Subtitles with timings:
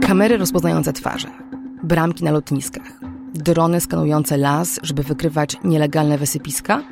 [0.00, 1.28] Kamery rozpoznające twarze,
[1.82, 3.00] bramki na lotniskach,
[3.34, 6.82] drony skanujące las, żeby wykrywać nielegalne wysypiska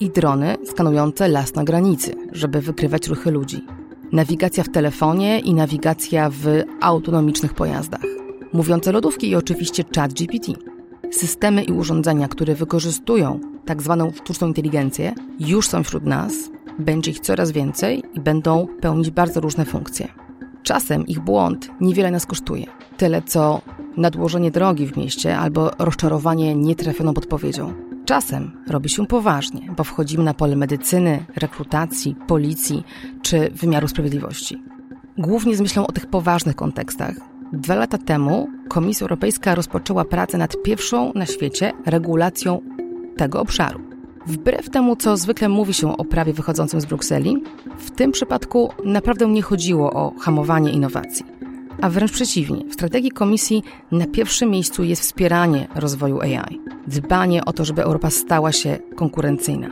[0.00, 3.66] i drony skanujące las na granicy, żeby wykrywać ruchy ludzi.
[4.12, 6.46] Nawigacja w telefonie i nawigacja w
[6.80, 8.02] autonomicznych pojazdach.
[8.52, 10.52] Mówiące lodówki i oczywiście chat GPT.
[11.10, 16.32] Systemy i urządzenia, które wykorzystują tak zwaną sztuczną inteligencję, już są wśród nas,
[16.78, 20.21] będzie ich coraz więcej i będą pełnić bardzo różne funkcje.
[20.62, 22.66] Czasem ich błąd niewiele nas kosztuje.
[22.96, 23.60] Tyle co
[23.96, 27.72] nadłożenie drogi w mieście albo rozczarowanie nietrafioną podpowiedzią.
[28.04, 32.84] Czasem robi się poważnie, bo wchodzimy na pole medycyny, rekrutacji, policji
[33.22, 34.62] czy wymiaru sprawiedliwości.
[35.18, 37.14] Głównie z myślą o tych poważnych kontekstach.
[37.52, 42.60] Dwa lata temu Komisja Europejska rozpoczęła pracę nad pierwszą na świecie regulacją
[43.16, 43.91] tego obszaru.
[44.26, 47.42] Wbrew temu, co zwykle mówi się o prawie wychodzącym z Brukseli,
[47.78, 51.26] w tym przypadku naprawdę nie chodziło o hamowanie innowacji.
[51.80, 57.52] A wręcz przeciwnie, w strategii Komisji na pierwszym miejscu jest wspieranie rozwoju AI, dbanie o
[57.52, 59.68] to, żeby Europa stała się konkurencyjna.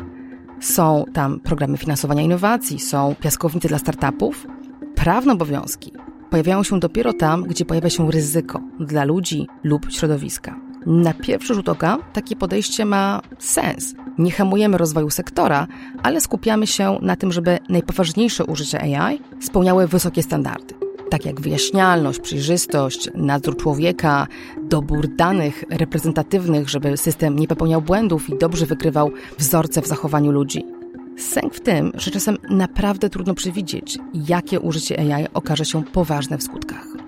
[0.60, 4.46] Są tam programy finansowania innowacji, są piaskownice dla startupów.
[4.94, 5.92] Prawne obowiązki
[6.30, 10.69] pojawiają się dopiero tam, gdzie pojawia się ryzyko dla ludzi lub środowiska.
[10.86, 13.94] Na pierwszy rzut oka takie podejście ma sens.
[14.18, 15.66] Nie hamujemy rozwoju sektora,
[16.02, 20.74] ale skupiamy się na tym, żeby najpoważniejsze użycia AI spełniały wysokie standardy.
[21.10, 24.26] Tak jak wyjaśnialność, przejrzystość, nadzór człowieka,
[24.62, 30.64] dobór danych reprezentatywnych, żeby system nie popełniał błędów i dobrze wykrywał wzorce w zachowaniu ludzi.
[31.16, 36.42] Sęk w tym, że czasem naprawdę trudno przewidzieć, jakie użycie AI okaże się poważne w
[36.42, 36.99] skutkach.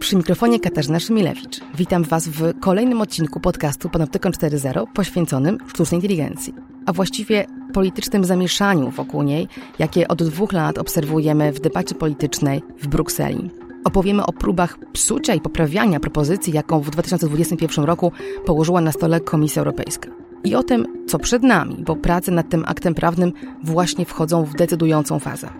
[0.00, 1.60] Przy mikrofonie Katarzyna Szymilewicz.
[1.74, 6.54] Witam Was w kolejnym odcinku podcastu Panoptykon 4.0 poświęconym sztucznej inteligencji,
[6.86, 9.48] a właściwie politycznym zamieszaniu wokół niej,
[9.78, 13.50] jakie od dwóch lat obserwujemy w debacie politycznej w Brukseli.
[13.84, 18.12] Opowiemy o próbach psucia i poprawiania propozycji, jaką w 2021 roku
[18.46, 20.10] położyła na stole Komisja Europejska.
[20.44, 23.32] I o tym, co przed nami, bo prace nad tym aktem prawnym
[23.64, 25.50] właśnie wchodzą w decydującą fazę.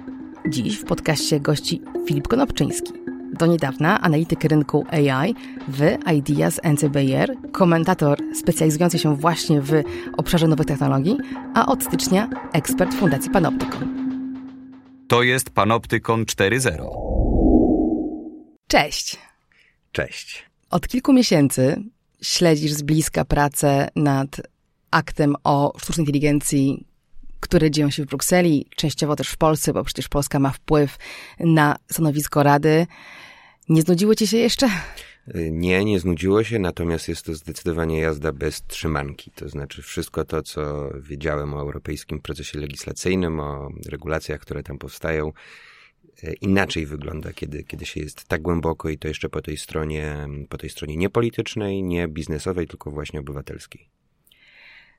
[0.48, 2.92] Dziś w podcaście gości Filip Konopczyński,
[3.38, 5.34] do niedawna analityk rynku AI
[5.68, 5.80] w
[6.16, 9.72] Ideas NCBR, komentator specjalizujący się właśnie w
[10.16, 11.16] obszarze nowych technologii,
[11.54, 14.00] a od stycznia ekspert Fundacji Panoptykon.
[15.08, 16.88] To jest Panoptykon 4.0.
[18.66, 19.18] Cześć.
[19.92, 20.44] Cześć.
[20.70, 21.82] Od kilku miesięcy
[22.22, 24.40] śledzisz z bliska pracę nad
[24.90, 26.86] aktem o sztucznej inteligencji,
[27.40, 30.98] które dzieją się w Brukseli, częściowo też w Polsce, bo przecież Polska ma wpływ
[31.40, 32.86] na stanowisko Rady.
[33.68, 34.70] Nie znudziło ci się jeszcze?
[35.50, 39.30] Nie, nie znudziło się, natomiast jest to zdecydowanie jazda bez trzymanki.
[39.30, 45.32] To znaczy wszystko to, co wiedziałem o europejskim procesie legislacyjnym, o regulacjach, które tam powstają,
[46.22, 50.28] e, inaczej wygląda, kiedy, kiedy się jest tak głęboko i to jeszcze po tej stronie,
[50.48, 53.99] po tej stronie nie politycznej, nie biznesowej, tylko właśnie obywatelskiej.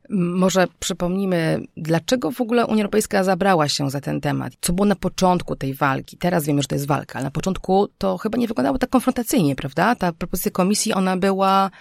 [0.10, 4.54] Może przypomnimy, dlaczego w ogóle Unia Europejska zabrała się za ten temat?
[4.62, 6.18] Co było na początku tej walki?
[6.18, 9.56] Teraz wiemy, że to jest walka, ale na początku to chyba nie wyglądało tak konfrontacyjnie,
[9.56, 9.96] prawda?
[9.96, 11.72] Ta propozycja komisji, ona była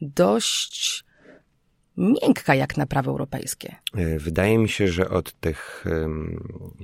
[0.00, 1.05] dość
[1.96, 3.76] miękka jak na prawo europejskie.
[3.94, 5.84] E, wydaje mi się, że od tych,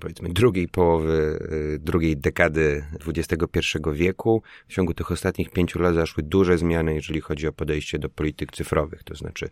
[0.00, 1.38] powiedzmy, drugiej połowy,
[1.74, 3.58] e, drugiej dekady XXI
[3.92, 8.08] wieku, w ciągu tych ostatnich pięciu lat zaszły duże zmiany, jeżeli chodzi o podejście do
[8.08, 9.04] polityk cyfrowych.
[9.04, 9.50] To znaczy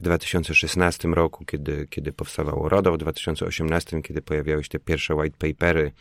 [0.00, 5.36] w 2016 roku, kiedy, kiedy powstawało RODO, w 2018, kiedy pojawiały się te pierwsze white
[5.38, 5.92] papery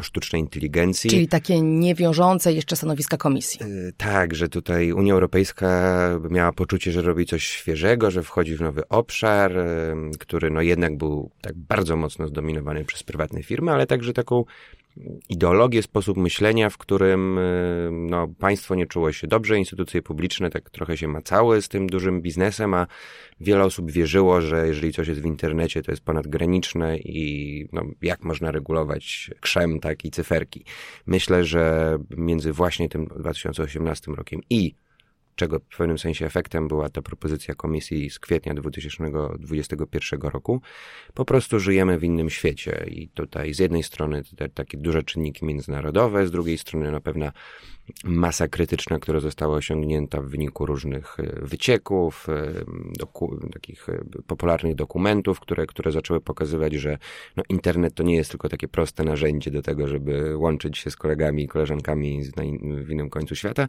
[0.00, 1.10] sztucznej inteligencji.
[1.10, 3.60] Czyli takie niewiążące jeszcze stanowiska komisji.
[3.62, 5.92] E, tak, że tutaj Unia Europejska
[6.30, 10.96] miała poczucie, że robi coś świeżego, że wchodzi w nowy obszar, e, który no jednak
[10.96, 14.44] był tak bardzo mocno zdominowany przez prywatne firmy, ale także taką
[15.28, 20.70] ideologię, sposób myślenia, w którym y, no, państwo nie czuło się dobrze, instytucje publiczne tak
[20.70, 22.86] trochę się macały z tym dużym biznesem, a
[23.40, 28.24] wiele osób wierzyło, że jeżeli coś jest w internecie, to jest ponadgraniczne i no, jak
[28.24, 30.64] można regulować krzem, tak i cyferki.
[31.06, 34.74] Myślę, że między właśnie tym 2018 rokiem i
[35.34, 40.60] czego w pewnym sensie efektem była ta propozycja komisji z kwietnia 2021 roku.
[41.14, 45.44] Po prostu żyjemy w innym świecie i tutaj z jednej strony te takie duże czynniki
[45.44, 47.32] międzynarodowe, z drugiej strony no pewna
[48.04, 52.52] masa krytyczna, która została osiągnięta w wyniku różnych e, wycieków, e,
[52.98, 56.98] doku, takich e, popularnych dokumentów, które, które zaczęły pokazywać, że
[57.36, 60.96] no, internet to nie jest tylko takie proste narzędzie do tego, żeby łączyć się z
[60.96, 62.22] kolegami i koleżankami
[62.62, 63.68] w innym końcu świata,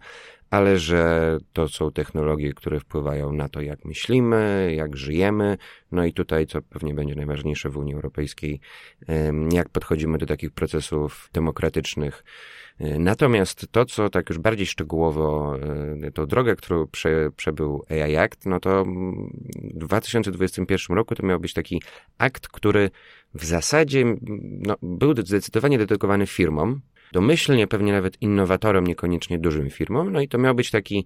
[0.49, 5.57] ale że to to są technologie, które wpływają na to, jak myślimy, jak żyjemy.
[5.91, 8.59] No i tutaj, co pewnie będzie najważniejsze w Unii Europejskiej,
[9.51, 12.23] jak podchodzimy do takich procesów demokratycznych.
[12.99, 15.57] Natomiast to, co tak już bardziej szczegółowo,
[16.13, 18.85] tą drogę, którą prze, przebył AI Act, no to
[19.73, 21.81] w 2021 roku to miał być taki
[22.17, 22.89] akt, który
[23.33, 26.81] w zasadzie no, był zdecydowanie dedykowany firmom,
[27.11, 30.11] domyślnie pewnie nawet innowatorom, niekoniecznie dużym firmom.
[30.11, 31.05] No i to miał być taki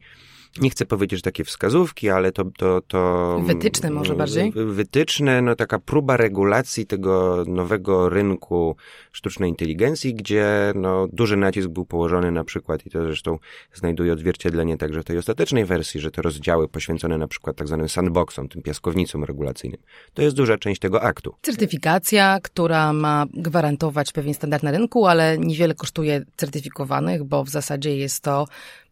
[0.59, 2.45] nie chcę powiedzieć, że takie wskazówki, ale to...
[2.57, 4.53] to, to wytyczne może bardziej?
[4.55, 8.75] Wytyczne, no taka próba regulacji tego nowego rynku
[9.11, 13.39] sztucznej inteligencji, gdzie no, duży nacisk był położony na przykład, i to zresztą
[13.73, 17.89] znajduje odzwierciedlenie także w tej ostatecznej wersji, że te rozdziały poświęcone na przykład tak zwanym
[17.89, 19.81] sandboxom, tym piaskownicom regulacyjnym,
[20.13, 21.35] to jest duża część tego aktu.
[21.41, 27.97] Certyfikacja, która ma gwarantować pewien standard na rynku, ale niewiele kosztuje certyfikowanych, bo w zasadzie
[27.97, 28.45] jest to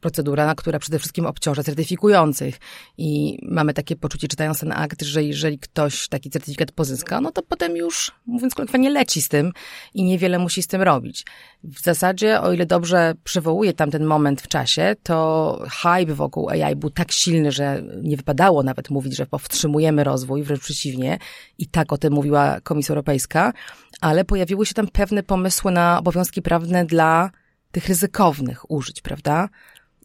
[0.06, 2.60] procedura, która przede wszystkim obciąża certyfikujących.
[2.98, 7.42] I mamy takie poczucie, czytając ten akt, że jeżeli ktoś taki certyfikat pozyska, no to
[7.42, 9.52] potem już, mówiąc kolokwialnie, leci z tym
[9.94, 11.26] i niewiele musi z tym robić.
[11.64, 16.76] W zasadzie, o ile dobrze przywołuje tam ten moment w czasie, to hype wokół AI
[16.76, 21.18] był tak silny, że nie wypadało nawet mówić, że powstrzymujemy rozwój, wręcz przeciwnie.
[21.58, 23.54] I tak o tym mówiła Komisja Europejska,
[24.02, 27.32] ale pojawiły się tam pewne pomysły na obowiązki prawne dla
[27.72, 29.50] tych ryzykownych użyć, prawda?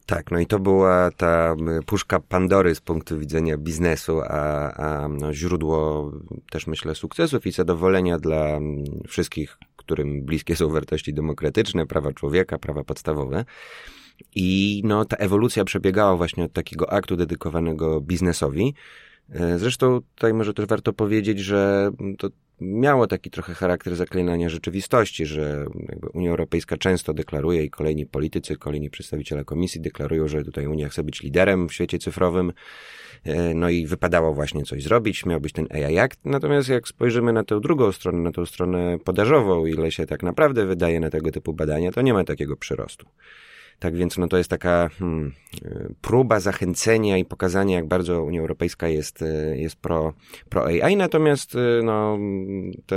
[0.05, 1.55] Tak, no i to była ta
[1.85, 6.11] puszka Pandory z punktu widzenia biznesu, a, a no, źródło
[6.51, 8.59] też myślę sukcesów i zadowolenia dla
[9.07, 13.45] wszystkich, którym bliskie są wartości demokratyczne, prawa człowieka, prawa podstawowe.
[14.35, 18.73] I no, ta ewolucja przebiegała właśnie od takiego aktu dedykowanego biznesowi.
[19.29, 22.29] E, zresztą tutaj może też warto powiedzieć, że to
[22.61, 25.65] miało taki trochę charakter zaklinania rzeczywistości, że
[26.13, 31.03] Unia Europejska często deklaruje i kolejni politycy, kolejni przedstawiciele komisji deklarują, że tutaj Unia chce
[31.03, 32.53] być liderem w świecie cyfrowym.
[33.23, 36.19] E, no i wypadało właśnie coś zrobić, miał być ten AI Act.
[36.25, 40.65] Natomiast jak spojrzymy na tę drugą stronę, na tą stronę podażową, ile się tak naprawdę
[40.65, 43.05] wydaje na tego typu badania, to nie ma takiego przyrostu.
[43.81, 45.31] Tak więc no to jest taka hmm,
[46.01, 49.23] próba zachęcenia i pokazania, jak bardzo Unia Europejska jest,
[49.53, 50.13] jest pro,
[50.49, 52.17] pro AI, natomiast no,
[52.85, 52.95] to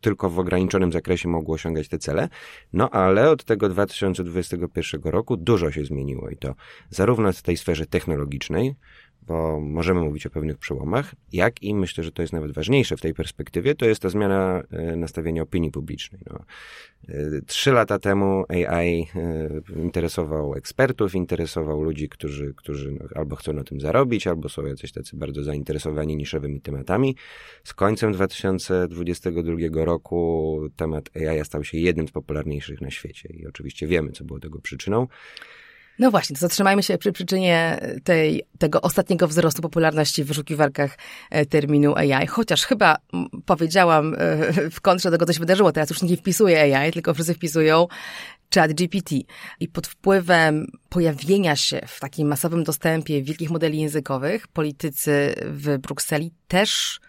[0.00, 2.28] tylko w ograniczonym zakresie mogło osiągać te cele.
[2.72, 6.54] No ale od tego 2021 roku dużo się zmieniło i to
[6.90, 8.74] zarówno w tej sferze technologicznej,
[9.22, 13.00] bo możemy mówić o pewnych przełomach, jak i myślę, że to jest nawet ważniejsze w
[13.00, 16.20] tej perspektywie, to jest ta zmiana e, nastawienia opinii publicznej.
[16.30, 16.44] No.
[17.08, 23.52] E, trzy lata temu AI e, interesował ekspertów, interesował ludzi, którzy, którzy no, albo chcą
[23.52, 27.16] na tym zarobić, albo są jacyś tacy bardzo zainteresowani niszowymi tematami.
[27.64, 33.86] Z końcem 2022 roku temat AI stał się jednym z popularniejszych na świecie i oczywiście
[33.86, 35.06] wiemy, co było tego przyczyną.
[36.00, 40.98] No właśnie, to zatrzymajmy się przy przyczynie tej, tego ostatniego wzrostu popularności w wyszukiwarkach
[41.30, 42.96] e, terminu AI, chociaż chyba
[43.46, 47.34] powiedziałam e, w kontrze tego, co się wydarzyło, teraz już nie wpisuje AI, tylko wszyscy
[47.34, 47.86] wpisują
[48.54, 49.16] chat GPT.
[49.60, 56.32] I pod wpływem pojawienia się w takim masowym dostępie wielkich modeli językowych, politycy w Brukseli
[56.48, 57.00] też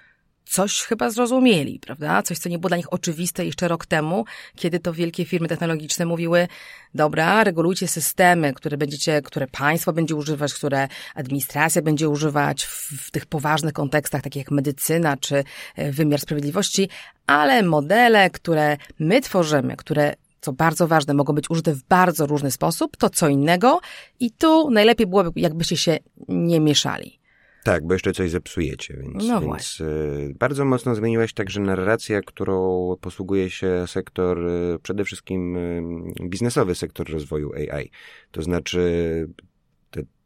[0.51, 2.21] coś chyba zrozumieli, prawda?
[2.21, 4.25] Coś, co nie było dla nich oczywiste jeszcze rok temu,
[4.55, 6.47] kiedy to wielkie firmy technologiczne mówiły,
[6.95, 13.11] dobra, regulujcie systemy, które będziecie, które państwo będzie używać, które administracja będzie używać w, w
[13.11, 15.43] tych poważnych kontekstach, takich jak medycyna czy
[15.75, 16.89] e, wymiar sprawiedliwości,
[17.27, 22.51] ale modele, które my tworzymy, które co bardzo ważne, mogą być użyte w bardzo różny
[22.51, 23.79] sposób, to co innego
[24.19, 25.97] i tu najlepiej byłoby, jakbyście się
[26.27, 27.20] nie mieszali.
[27.63, 32.21] Tak, bo jeszcze coś zepsujecie, więc, no więc y, bardzo mocno zmieniła się także narracja,
[32.21, 37.91] którą posługuje się sektor, y, przede wszystkim y, biznesowy sektor rozwoju AI.
[38.31, 39.27] To znaczy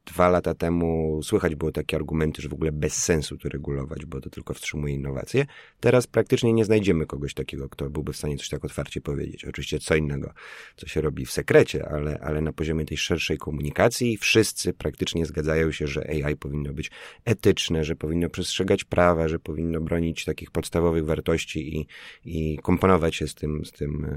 [0.05, 4.21] dwa lata temu słychać było takie argumenty, że w ogóle bez sensu to regulować, bo
[4.21, 5.45] to tylko wstrzymuje innowacje.
[5.79, 9.45] Teraz praktycznie nie znajdziemy kogoś takiego, kto byłby w stanie coś tak otwarcie powiedzieć.
[9.45, 10.33] Oczywiście co innego,
[10.75, 15.71] co się robi w sekrecie, ale, ale na poziomie tej szerszej komunikacji wszyscy praktycznie zgadzają
[15.71, 16.91] się, że AI powinno być
[17.25, 21.88] etyczne, że powinno przestrzegać prawa, że powinno bronić takich podstawowych wartości i,
[22.25, 24.07] i komponować się z tym, z tym,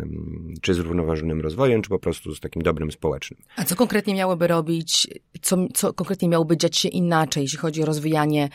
[0.61, 3.41] czy zrównoważonym rozwojem, czy po prostu z takim dobrym społecznym.
[3.57, 5.09] A co konkretnie miałoby robić,
[5.43, 8.49] co, co konkretnie miałoby dziać się inaczej, jeśli chodzi o rozwijanie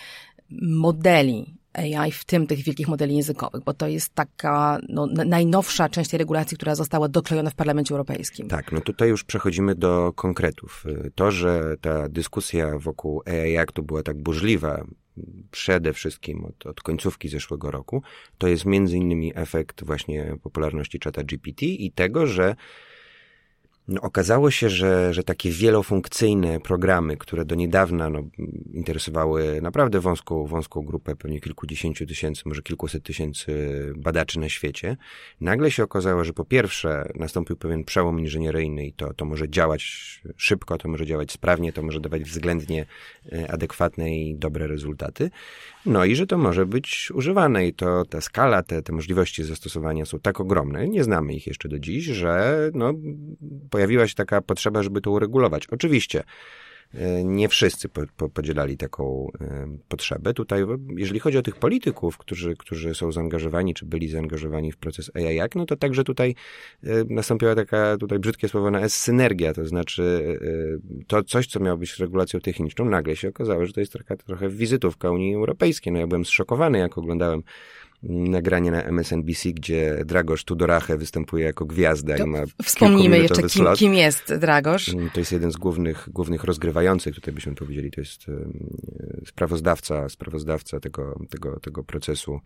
[0.61, 6.09] modeli AI, w tym tych wielkich modeli językowych, bo to jest taka no, najnowsza część
[6.09, 8.47] tej regulacji, która została doklejona w Parlamencie Europejskim.
[8.47, 10.85] Tak, no tutaj już przechodzimy do konkretów.
[11.15, 14.85] To, że ta dyskusja wokół AI Actu była tak burzliwa,
[15.51, 18.03] przede wszystkim od, od końcówki zeszłego roku,
[18.37, 22.55] to jest między innymi efekt właśnie popularności czata GPT i tego, że
[23.87, 28.23] No, okazało się, że, że takie wielofunkcyjne programy, które do niedawna no,
[28.73, 33.53] interesowały naprawdę wąską, wąską grupę, pewnie kilkudziesięciu tysięcy, może kilkuset tysięcy
[33.97, 34.97] badaczy na świecie,
[35.41, 39.83] nagle się okazało, że po pierwsze nastąpił pewien przełom inżynieryjny i to, to może działać
[40.37, 42.85] szybko, to może działać sprawnie, to może dawać względnie
[43.31, 45.29] e, adekwatne i dobre rezultaty.
[45.85, 50.05] No i że to może być używane i to ta skala, te, te możliwości zastosowania
[50.05, 52.93] są tak ogromne, nie znamy ich jeszcze do dziś, że no,
[53.73, 55.67] pojawiła się taka potrzeba, żeby to uregulować.
[55.67, 56.23] Oczywiście
[56.93, 60.33] e, nie wszyscy po, po, podzielali taką e, potrzebę.
[60.33, 60.63] Tutaj,
[60.97, 65.39] jeżeli chodzi o tych polityków, którzy, którzy są zaangażowani, czy byli zaangażowani w proces AI,
[65.55, 66.35] no to także tutaj
[66.83, 70.03] e, nastąpiła taka, tutaj brzydkie słowo na S, synergia, to znaczy
[71.07, 74.49] to coś, co miało być regulacją techniczną, nagle się okazało, że to jest trochę, trochę
[74.49, 75.93] wizytówka Unii Europejskiej.
[75.93, 77.43] No ja byłem zszokowany, jak oglądałem
[78.09, 83.65] nagranie na MSNBC, gdzie Dragosz Tudorache występuje jako gwiazda to i ma Wspomnijmy jeszcze, kim,
[83.75, 84.89] kim, jest Dragosz.
[84.89, 88.25] Mm, to jest jeden z głównych, głównych rozgrywających, tutaj byśmy powiedzieli, to jest
[89.27, 92.39] sprawozdawca, sprawozdawca tego, tego, tego procesu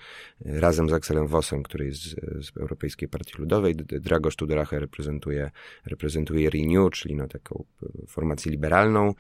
[0.45, 3.75] e, razem z Akselem Vossem, który jest z, z Europejskiej Partii Ludowej.
[3.75, 5.51] Dragosz Tudorache reprezentuje,
[5.85, 9.13] reprezentuje Renew, czyli no taką e, formację liberalną,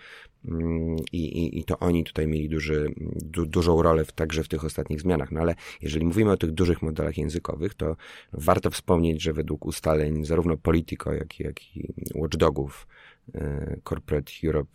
[1.11, 4.65] I, i, I to oni tutaj mieli duży, du, dużą rolę w, także w tych
[4.65, 5.31] ostatnich zmianach.
[5.31, 7.95] No ale jeżeli mówimy o tych dużych modelach językowych, to
[8.33, 12.87] warto wspomnieć, że według ustaleń zarówno Politico, jak, jak i Watchdogów,
[13.83, 14.69] Corporate Europe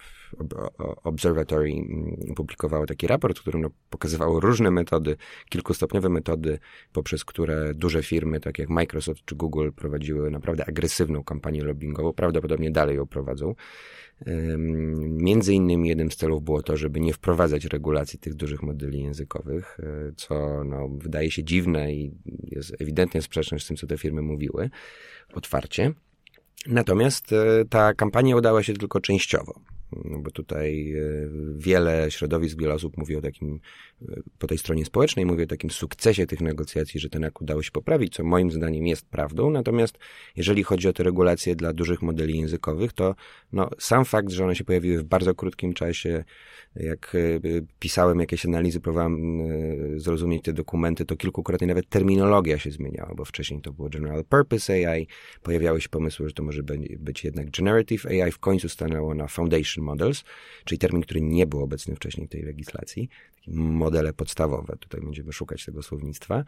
[1.05, 5.17] Observatory mm, publikowało taki raport, w którym no, pokazywało różne metody,
[5.49, 6.59] kilkustopniowe metody,
[6.93, 12.71] poprzez które duże firmy, tak jak Microsoft czy Google, prowadziły naprawdę agresywną kampanię lobbyingową, prawdopodobnie
[12.71, 13.55] dalej ją prowadzą.
[14.99, 19.79] Między innymi jednym z celów było to, żeby nie wprowadzać regulacji tych dużych modeli językowych,
[19.81, 24.23] e, co no, wydaje się dziwne i jest ewidentnie sprzeczne z tym, co te firmy
[24.23, 24.71] mówiły
[25.35, 25.93] otwarcie.
[26.67, 29.61] Natomiast e, ta kampania udała się tylko częściowo.
[30.05, 31.03] No bo tutaj e,
[31.57, 33.61] wiele środowisk, wiele osób mówi o takim,
[34.39, 38.15] po tej stronie społecznej mówi o takim sukcesie tych negocjacji, że ten udało się poprawić,
[38.15, 39.51] co moim zdaniem jest prawdą.
[39.51, 39.99] Natomiast
[40.37, 43.15] jeżeli chodzi o te regulacje dla dużych modeli językowych, to
[43.53, 46.25] no, sam fakt, że one się pojawiły w bardzo krótkim czasie,
[46.77, 47.41] jak e,
[47.79, 49.43] pisałem jakieś analizy, próbowałem
[50.01, 54.73] zrozumieć te dokumenty, to kilkukrotnie nawet terminologia się zmieniała, bo wcześniej to było General Purpose
[54.73, 55.07] AI,
[55.43, 56.63] pojawiały się pomysły, że to może
[56.99, 60.25] być jednak Generative AI, w końcu stanęło na Foundation Models,
[60.65, 63.09] czyli termin, który nie był obecny wcześniej w tej legislacji.
[63.47, 66.45] Modele podstawowe, tutaj będziemy szukać tego słownictwa.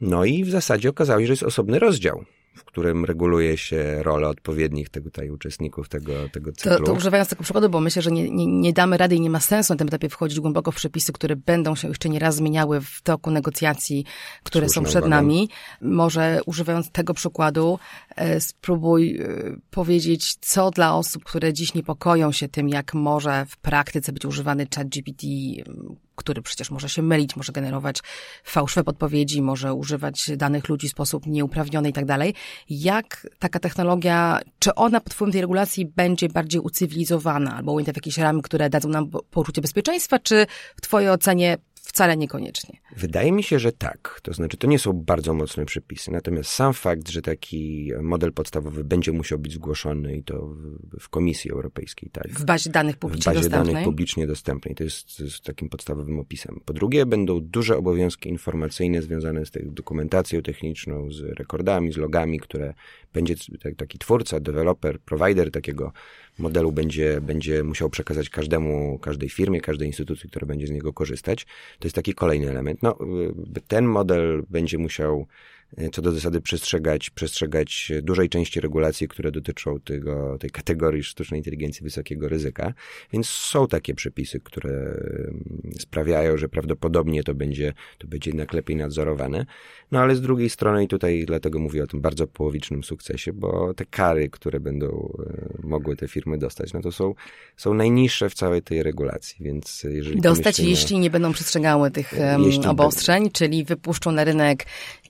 [0.00, 4.28] No i w zasadzie okazało się, że jest osobny rozdział w którym reguluje się rolę
[4.28, 6.78] odpowiednich tego tutaj uczestników tego, tego cyklu.
[6.78, 9.30] To, to używając tego przykładu, bo myślę, że nie, nie, nie, damy rady i nie
[9.30, 12.36] ma sensu na tym etapie wchodzić głęboko w przepisy, które będą się jeszcze nie raz
[12.36, 14.04] zmieniały w toku negocjacji,
[14.42, 15.16] które są przed uwaga.
[15.16, 15.48] nami.
[15.80, 17.78] Może używając tego przykładu,
[18.16, 23.56] e, spróbuj e, powiedzieć, co dla osób, które dziś niepokoją się tym, jak może w
[23.56, 25.26] praktyce być używany chat GPT,
[26.14, 28.00] który przecież może się mylić, może generować
[28.44, 32.34] fałszywe podpowiedzi, może używać danych ludzi w sposób nieuprawniony i tak dalej.
[32.70, 37.96] Jak taka technologia, czy ona pod wpływem tej regulacji będzie bardziej ucywilizowana albo ujęta w
[37.96, 42.78] jakieś ramy, które dadzą nam poczucie bezpieczeństwa, czy w Twojej ocenie Wcale niekoniecznie.
[42.96, 44.20] Wydaje mi się, że tak.
[44.22, 46.10] To znaczy, to nie są bardzo mocne przepisy.
[46.10, 50.56] Natomiast sam fakt, że taki model podstawowy będzie musiał być zgłoszony i to
[51.00, 52.28] w Komisji Europejskiej, tak.
[52.28, 53.74] W bazie danych publicznie w bazie dostępnej.
[53.74, 54.74] danych publicznie dostępnej.
[54.74, 56.60] To jest, to jest takim podstawowym opisem.
[56.64, 62.74] Po drugie, będą duże obowiązki informacyjne związane z dokumentacją techniczną, z rekordami, z logami, które
[63.12, 63.34] będzie
[63.76, 65.92] taki twórca, deweloper, provider takiego
[66.38, 71.44] modelu będzie, będzie musiał przekazać każdemu, każdej firmie, każdej instytucji, która będzie z niego korzystać.
[71.78, 72.82] To jest taki kolejny element.
[72.84, 72.98] No,
[73.56, 75.26] y, ten model będzie musiał
[75.92, 81.84] co do zasady przestrzegać, przestrzegać dużej części regulacji, które dotyczą tego, tej kategorii sztucznej inteligencji
[81.84, 82.74] wysokiego ryzyka.
[83.12, 88.76] Więc są takie przepisy, które mm, sprawiają, że prawdopodobnie to będzie, to będzie jednak lepiej
[88.76, 89.46] nadzorowane.
[89.92, 93.74] No ale z drugiej strony i tutaj dlatego mówię o tym bardzo połowicznym sukcesie, bo
[93.74, 95.12] te kary, które będą
[95.62, 97.14] e, mogły te firmy dostać, no to są,
[97.56, 102.68] są najniższe w całej tej regulacji, więc jeżeli Dostać, jeśli nie będą przestrzegały tych um,
[102.68, 104.66] obostrzeń, czyli wypuszczą na rynek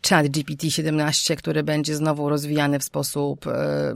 [0.08, 3.94] chat GPT-17, który będzie znowu rozwijany w sposób e,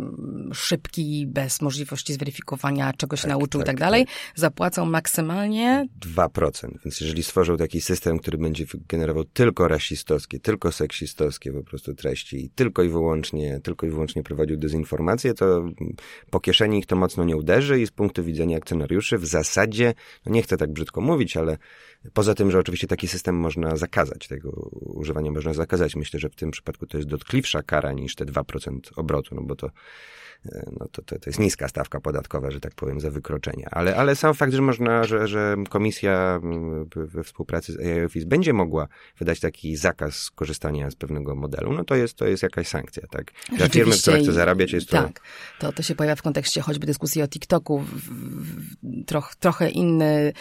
[0.52, 4.14] szybki, bez możliwości zweryfikowania, czego się tak, nauczył tak, i tak dalej, tak.
[4.34, 5.86] zapłacą maksymalnie
[6.16, 6.68] 2%.
[6.84, 12.44] Więc jeżeli stworzą taki system, który będzie generował tylko rasistowskie, tylko seksistowskie po prostu treści
[12.44, 15.64] i tylko i wyłącznie, tylko i wyłącznie prowadził dezinformację, to
[16.30, 19.94] po kieszeni ich to mocno nie uderzy i z punktu widzenia akcjonariuszy w zasadzie,
[20.26, 21.58] no nie chcę tak brzydko mówić, ale
[22.14, 25.96] Poza tym, że oczywiście taki system można zakazać, tego używania można zakazać.
[25.96, 29.56] Myślę, że w tym przypadku to jest dotkliwsza kara niż te 2% obrotu, no bo
[29.56, 29.70] to
[30.80, 33.68] no to, to, to jest niska stawka podatkowa, że tak powiem, za wykroczenia.
[33.70, 36.40] Ale, ale sam fakt, że można, że, że komisja
[36.96, 38.88] we współpracy z AI Office będzie mogła
[39.18, 43.32] wydać taki zakaz korzystania z pewnego modelu, no to jest, to jest jakaś sankcja, tak?
[43.56, 45.02] Dla firmy, która chce zarabiać, jest to...
[45.02, 45.20] Tak,
[45.58, 50.32] to, to się pojawia w kontekście choćby dyskusji o TikToku, w, w, troch, trochę inny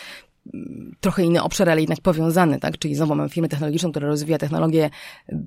[0.99, 2.77] trochę inny obszar, ale jednak powiązany, tak?
[2.77, 4.89] Czyli znowu mamy firmę technologiczną, która rozwija technologię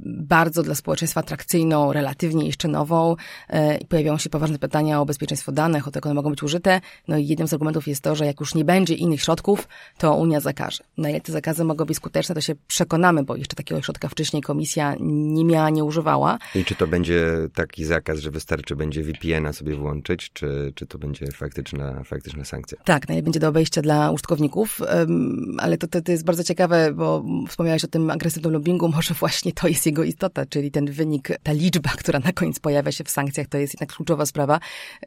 [0.04, 3.16] bardzo dla społeczeństwa atrakcyjną, relatywnie jeszcze nową
[3.48, 6.42] e, i pojawiają się poważne pytania o bezpieczeństwo danych, o to, jak one mogą być
[6.42, 6.80] użyte.
[7.08, 10.14] No i jednym z argumentów jest to, że jak już nie będzie innych środków, to
[10.14, 10.84] Unia zakaże.
[10.98, 14.42] Na ile te zakazy mogą być skuteczne, to się przekonamy, bo jeszcze takiego środka wcześniej
[14.42, 16.38] komisja nie miała, nie używała.
[16.54, 20.98] I czy to będzie taki zakaz, że wystarczy będzie VPN-a sobie włączyć, czy, czy to
[20.98, 22.78] będzie faktyczna, faktyczna sankcja?
[22.84, 24.80] Tak, na ile będzie do obejścia dla użytkowników
[25.58, 29.52] ale to, to, to jest bardzo ciekawe, bo wspomniałeś o tym agresywnym lobbingu, może właśnie
[29.52, 33.10] to jest jego istota, czyli ten wynik, ta liczba, która na koniec pojawia się w
[33.10, 34.60] sankcjach, to jest jednak kluczowa sprawa.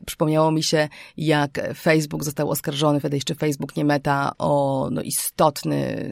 [0.06, 6.10] Przypomniało mi się, jak Facebook został oskarżony, wtedy jeszcze Facebook, nie Meta, o no, istotny,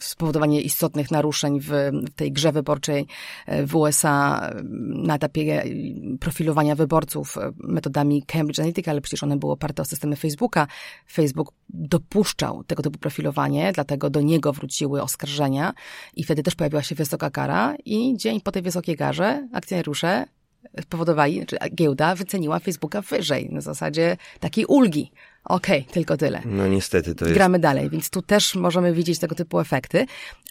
[0.00, 1.68] spowodowanie istotnych naruszeń w,
[2.10, 3.06] w tej grze wyborczej
[3.46, 4.50] e, w USA
[4.88, 5.64] na etapie
[6.20, 10.66] profilowania wyborców metodami Cambridge Analytica, ale przecież one były oparte o systemy Facebooka.
[11.12, 15.74] Facebook dopuszczał tego typu profilowanie, dlatego do niego wróciły oskarżenia
[16.16, 20.26] i wtedy też pojawiła się wysoka kara i dzień po tej wysokiej karze akcjonariusze
[20.82, 25.12] spowodowali, znaczy giełda wyceniła Facebooka wyżej, na zasadzie takiej ulgi.
[25.44, 26.42] Okej, okay, tylko tyle.
[26.44, 27.34] No niestety to jest...
[27.34, 30.06] Gramy dalej, więc tu też możemy widzieć tego typu efekty,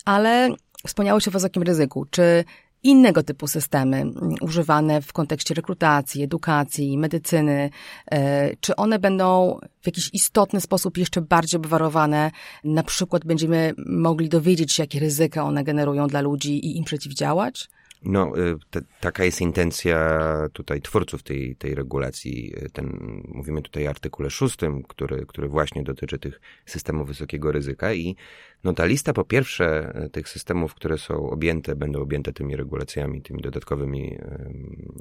[0.06, 0.50] ale
[0.88, 2.06] wspomniałeś o wysokim ryzyku.
[2.06, 2.44] Czy
[2.84, 7.70] innego typu systemy mm, używane w kontekście rekrutacji, edukacji, medycyny,
[8.12, 12.32] e, czy one będą w jakiś istotny sposób jeszcze bardziej obwarowane?
[12.64, 17.70] Na przykład będziemy mogli dowiedzieć się, jakie ryzyka one generują dla ludzi i im przeciwdziałać?
[18.06, 20.20] No, y, te, taka jest intencja
[20.54, 22.54] tutaj twórców tej, tej regulacji.
[22.66, 27.94] Y, ten, mówimy tutaj o artykule szóstym, który, który właśnie dotyczy tych systemów wysokiego ryzyka
[27.94, 28.16] i
[28.64, 33.22] no ta lista po pierwsze y, tych systemów, które są objęte, będą objęte tymi regulacjami,
[33.22, 34.18] tymi dodatkowymi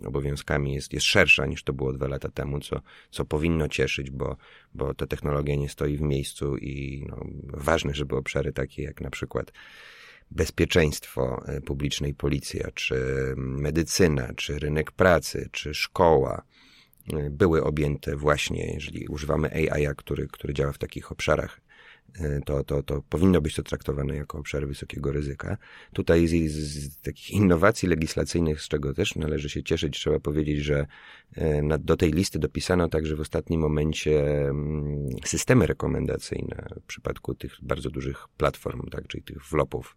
[0.07, 2.81] obowiązkami jest, jest szersza niż to było dwa lata temu, co,
[3.11, 4.37] co powinno cieszyć, bo,
[4.75, 9.11] bo ta technologia nie stoi w miejscu i no, ważne, żeby obszary takie jak na
[9.11, 9.53] przykład
[10.33, 12.97] bezpieczeństwo e, publicznej policja, czy
[13.37, 16.43] medycyna, czy rynek pracy, czy szkoła
[17.13, 21.61] e, były objęte właśnie, jeżeli używamy AI, który, który działa w takich obszarach
[22.45, 25.57] to, to, to powinno być to traktowane jako obszar wysokiego ryzyka.
[25.93, 30.87] Tutaj z, z, takich innowacji legislacyjnych, z czego też należy się cieszyć, trzeba powiedzieć, że
[31.35, 37.35] e, na, do tej listy dopisano także w ostatnim momencie mm, systemy rekomendacyjne w przypadku
[37.35, 39.97] tych bardzo dużych platform, tak, czyli tych flopów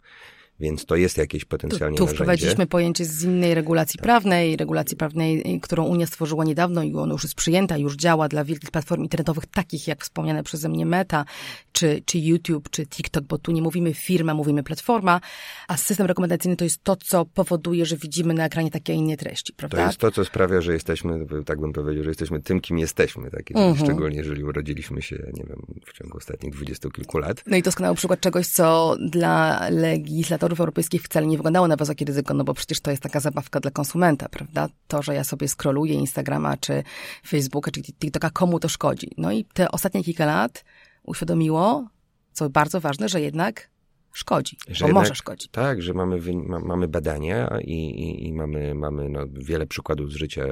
[0.60, 4.04] więc to jest jakieś potencjalnie Tu, tu wprowadziliśmy pojęcie z innej regulacji tak.
[4.04, 8.44] prawnej, regulacji prawnej, którą Unia stworzyła niedawno i ona już jest przyjęta, już działa dla
[8.44, 11.26] wielkich platform internetowych, takich jak wspomniane przeze mnie Meta,
[11.72, 15.22] czy, czy YouTube, czy TikTok, bo tu nie mówimy firma, mówimy platforma,
[15.68, 19.54] a system rekomendacyjny to jest to, co powoduje, że widzimy na ekranie takie, inne treści,
[19.54, 19.78] prawda?
[19.78, 23.32] To jest to, co sprawia, że jesteśmy, tak bym powiedział, że jesteśmy tym, kim jesteśmy,
[23.32, 23.52] tak?
[23.52, 23.78] Mhm.
[23.78, 27.44] Szczególnie, jeżeli urodziliśmy się, nie wiem, w ciągu ostatnich dwudziestu kilku lat.
[27.48, 32.06] No i doskonały przykład czegoś, co dla legislatorów regulatorów europejskich wcale nie wyglądało na wysokie
[32.06, 34.70] ryzyko, no bo przecież to jest taka zabawka dla konsumenta, prawda?
[34.88, 36.84] To, że ja sobie scrolluję Instagrama, czy
[37.28, 39.12] Facebooka, czy TikToka, komu to szkodzi?
[39.18, 40.66] No i te ostatnie kilka lat
[41.04, 41.88] uświadomiło,
[42.34, 43.70] co bardzo ważne, że jednak
[44.16, 45.52] szkodzi, że bo jednak, może szkodzić.
[45.52, 50.16] Tak, że mamy, ma, mamy badania i, i, i, mamy, mamy no, wiele przykładów z
[50.16, 50.46] życia.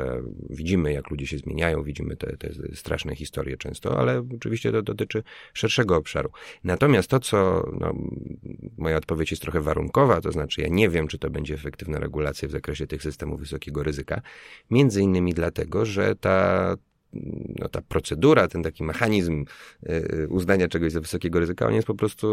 [0.50, 5.24] Widzimy, jak ludzie się zmieniają, widzimy te, te straszne historie często, ale oczywiście to dotyczy
[5.54, 6.30] szerszego obszaru.
[6.64, 7.94] Natomiast to, co no,
[8.78, 12.48] moja odpowiedź jest trochę warunkowa, to znaczy ja nie wiem, czy to będzie efektywna regulacja
[12.48, 14.22] w zakresie tych systemów wysokiego ryzyka,
[14.70, 16.76] między innymi dlatego, że ta
[17.60, 19.46] no, ta procedura, ten taki mechanizm
[19.90, 22.28] y, uznania czegoś za wysokiego ryzyka, on jest po prostu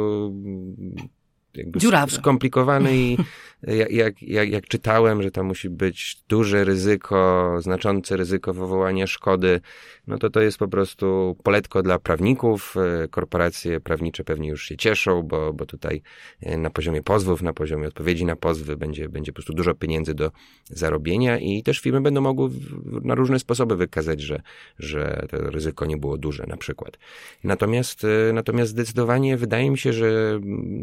[1.76, 2.12] Dziurawy.
[2.12, 3.16] skomplikowany i
[3.90, 9.60] jak, jak, jak czytałem, że tam musi być duże ryzyko, znaczące ryzyko wywołania szkody,
[10.06, 12.74] no to to jest po prostu poletko dla prawników.
[13.04, 16.02] E, korporacje prawnicze pewnie już się cieszą, bo, bo tutaj
[16.42, 20.14] e, na poziomie pozwów, na poziomie odpowiedzi na pozwy będzie, będzie po prostu dużo pieniędzy
[20.14, 20.30] do
[20.70, 22.50] zarobienia i też firmy będą mogły
[22.84, 24.42] na różne sposoby wykazać, że,
[24.78, 26.98] że to ryzyko nie było duże na przykład.
[27.44, 30.40] Natomiast, e, natomiast zdecydowanie wydaje mi się, że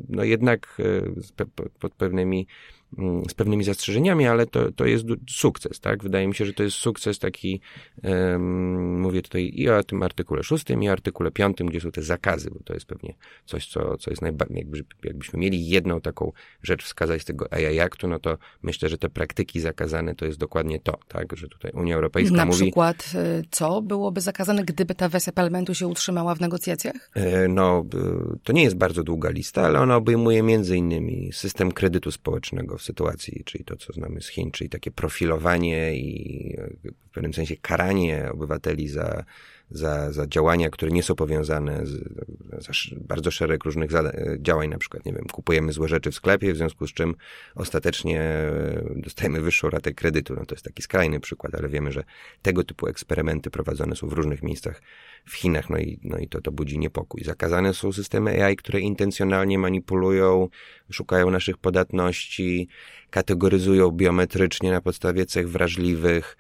[0.10, 0.57] no jednak
[1.80, 2.48] pod pewnymi
[3.30, 6.04] z pewnymi zastrzeżeniami, ale to, to jest sukces, tak?
[6.04, 7.62] Wydaje mi się, że to jest sukces taki,
[8.04, 12.02] um, mówię tutaj i o tym artykule szóstym, i o artykule piątym, gdzie są te
[12.02, 13.14] zakazy, bo to jest pewnie
[13.46, 16.32] coś, co, co jest najbardziej, jakby, jakbyśmy mieli jedną taką
[16.64, 20.38] rzecz wskazać z tego AI Actu, no to myślę, że te praktyki zakazane to jest
[20.38, 21.38] dokładnie to, tak?
[21.38, 22.60] Że tutaj Unia Europejska Na mówi...
[22.60, 27.12] Na przykład y, co byłoby zakazane, gdyby ta wersja parlamentu się utrzymała w negocjacjach?
[27.16, 27.86] E, no,
[28.36, 32.77] y, to nie jest bardzo długa lista, ale ona obejmuje między innymi system kredytu społecznego
[32.78, 36.58] w sytuacji, czyli to, co znamy z Chin, czyli takie profilowanie i
[37.08, 39.24] w pewnym sensie karanie obywateli za
[39.72, 42.04] za, za działania, które nie są powiązane z,
[42.98, 43.92] bardzo szereg różnych
[44.40, 47.16] działań, na przykład, nie wiem, kupujemy złe rzeczy w sklepie, w związku z czym
[47.56, 50.36] ostatecznie e, dostajemy wyższą ratę kredytu.
[50.36, 52.04] No to jest taki skrajny przykład, ale wiemy, że
[52.42, 54.82] tego typu eksperymenty prowadzone są w różnych miejscach
[55.26, 57.24] w Chinach, no i, no i to, to budzi niepokój.
[57.24, 60.50] Zakazane są systemy AI, które intencjonalnie manipulują,
[60.92, 62.68] szukają naszych podatności,
[63.10, 66.38] kategoryzują biometrycznie na podstawie cech wrażliwych,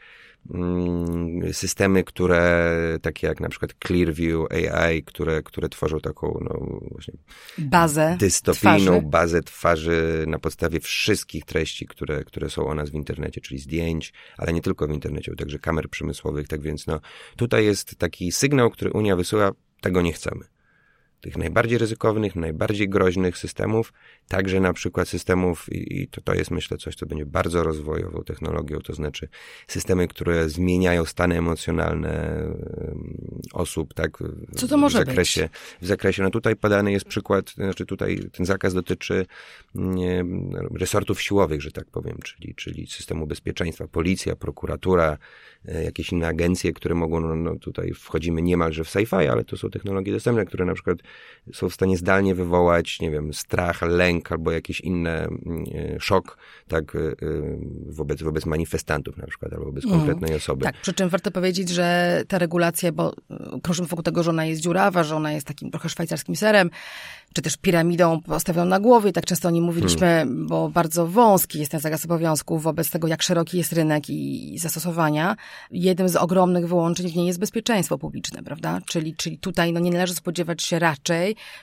[1.51, 7.13] systemy, które, takie jak na przykład Clearview AI, które, które tworzą taką, no właśnie,
[7.57, 9.01] bazę dystopijną twarzy.
[9.01, 14.13] bazę twarzy na podstawie wszystkich treści, które, które są o nas w internecie, czyli zdjęć,
[14.37, 16.99] ale nie tylko w internecie, także kamer przemysłowych, tak więc no,
[17.35, 20.56] tutaj jest taki sygnał, który Unia wysyła, tego nie chcemy
[21.21, 23.93] tych najbardziej ryzykownych, najbardziej groźnych systemów,
[24.27, 28.79] także na przykład systemów, i to, to jest myślę coś, co będzie bardzo rozwojową technologią,
[28.79, 29.29] to znaczy
[29.67, 32.43] systemy, które zmieniają stany emocjonalne
[33.53, 34.17] osób, tak?
[34.55, 35.51] Co to może w zakresie, być?
[35.81, 39.25] W zakresie, no tutaj podany jest przykład, znaczy tutaj ten zakaz dotyczy
[39.75, 40.25] nie,
[40.79, 45.17] resortów siłowych, że tak powiem, czyli, czyli systemu bezpieczeństwa, policja, prokuratura,
[45.65, 49.57] e, jakieś inne agencje, które mogą, no, no tutaj wchodzimy niemalże w sci-fi, ale to
[49.57, 50.97] są technologie dostępne, które na przykład
[51.53, 55.65] są w stanie zdalnie wywołać, nie wiem, strach, lęk albo jakiś inny mm,
[55.95, 57.15] e, szok, tak, e, e,
[57.85, 60.01] wobec, wobec manifestantów na przykład, albo wobec mhm.
[60.01, 60.63] konkretnej osoby.
[60.63, 63.13] Tak, przy czym warto powiedzieć, że ta regulacja, bo
[63.63, 66.69] krążymy wokół tego, że ona jest dziurawa, że ona jest takim trochę szwajcarskim serem,
[67.33, 70.47] czy też piramidą postawioną na głowie, tak często o nim mówiliśmy, hmm.
[70.47, 74.59] bo bardzo wąski jest ten zakaz obowiązków wobec tego, jak szeroki jest rynek i, i
[74.59, 75.35] zastosowania.
[75.71, 78.81] Jednym z ogromnych wyłączeń w niej jest bezpieczeństwo publiczne, prawda?
[78.85, 80.96] Czyli, czyli tutaj no, nie należy spodziewać się raczej,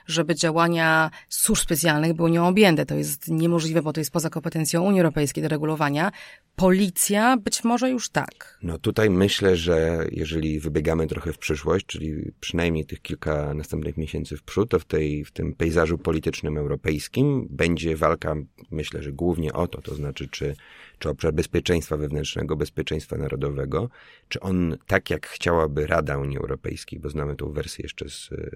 [0.07, 2.87] żeby działania służb specjalnych były nią objęte.
[2.87, 6.13] To jest niemożliwe, bo to jest poza kompetencją Unii Europejskiej do regulowania.
[6.57, 8.59] Policja być może już tak.
[8.63, 14.37] No tutaj myślę, że jeżeli wybiegamy trochę w przyszłość, czyli przynajmniej tych kilka następnych miesięcy
[14.37, 18.35] w przód, to w, tej, w tym pejzażu politycznym europejskim będzie walka,
[18.71, 20.57] myślę, że głównie o to, to znaczy czy,
[20.99, 23.89] czy obszar bezpieczeństwa wewnętrznego, bezpieczeństwa narodowego,
[24.29, 28.51] czy on tak jak chciałaby Rada Unii Europejskiej, bo znamy tą wersję jeszcze z e,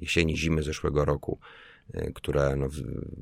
[0.00, 1.38] jesieni, zimy zeszłego roku,
[1.94, 2.68] e, która no,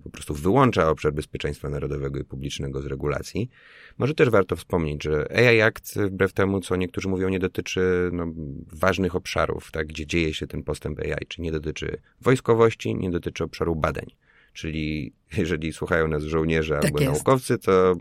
[0.04, 3.50] po prostu wyłącza obszar bezpieczeństwa narodowego i publicznego z regulacji.
[3.98, 8.26] Może też warto wspomnieć, że AI Act, wbrew temu, co niektórzy mówią, nie dotyczy no,
[8.72, 13.44] ważnych obszarów, tak, gdzie dzieje się ten postęp AI, czy nie dotyczy wojskowości, nie dotyczy
[13.44, 14.06] obszaru badań.
[14.52, 17.12] Czyli jeżeli słuchają nas żołnierze tak albo jest.
[17.12, 17.94] naukowcy, to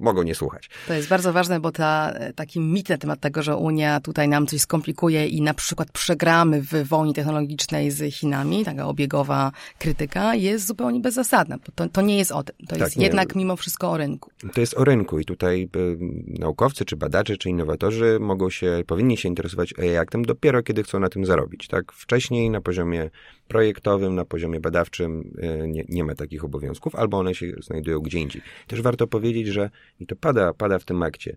[0.00, 0.70] mogą nie słuchać.
[0.88, 4.46] To jest bardzo ważne, bo ta, taki mit na temat tego, że Unia tutaj nam
[4.46, 10.66] coś skomplikuje i na przykład przegramy w wojnie technologicznej z Chinami, taka obiegowa krytyka, jest
[10.66, 11.58] zupełnie bezzasadna.
[11.58, 12.56] Bo to, to nie jest o tym.
[12.58, 13.04] To tak, jest nie.
[13.04, 14.30] jednak mimo wszystko o rynku.
[14.54, 19.16] To jest o rynku i tutaj y, naukowcy, czy badacze, czy innowatorzy mogą się, powinni
[19.16, 21.68] się interesować AI aktem dopiero, kiedy chcą na tym zarobić.
[21.68, 21.92] Tak?
[21.92, 23.10] Wcześniej na poziomie
[23.48, 28.00] projektowym, na poziomie badawczym y, nie, nie ma takich obowiązków obowiązków, albo one się znajdują
[28.00, 28.42] gdzie indziej.
[28.66, 31.36] Też warto powiedzieć, że, i to pada, pada w tym akcie,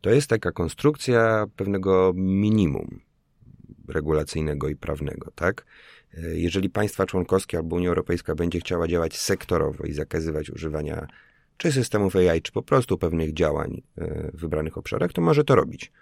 [0.00, 3.00] to jest taka konstrukcja pewnego minimum
[3.88, 5.64] regulacyjnego i prawnego, tak?
[6.32, 11.06] Jeżeli państwa członkowskie albo Unia Europejska będzie chciała działać sektorowo i zakazywać używania
[11.56, 13.82] czy systemów AI, czy po prostu pewnych działań
[14.34, 15.92] w wybranych obszarach, to może to robić.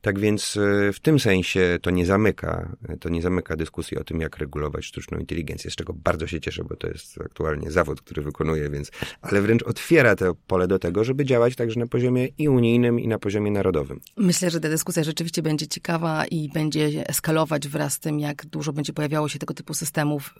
[0.00, 4.20] Tak więc e, w tym sensie to nie zamyka, to nie zamyka dyskusji o tym,
[4.20, 8.22] jak regulować sztuczną inteligencję, z czego bardzo się cieszę, bo to jest aktualnie zawód, który
[8.22, 8.90] wykonuję, więc,
[9.22, 13.08] ale wręcz otwiera to pole do tego, żeby działać także na poziomie i unijnym, i
[13.08, 14.00] na poziomie narodowym.
[14.16, 18.72] Myślę, że ta dyskusja rzeczywiście będzie ciekawa i będzie eskalować wraz z tym, jak dużo
[18.72, 20.34] będzie pojawiało się tego typu systemów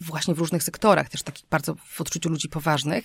[0.00, 3.04] właśnie w różnych sektorach, też takich bardzo w odczuciu ludzi poważnych.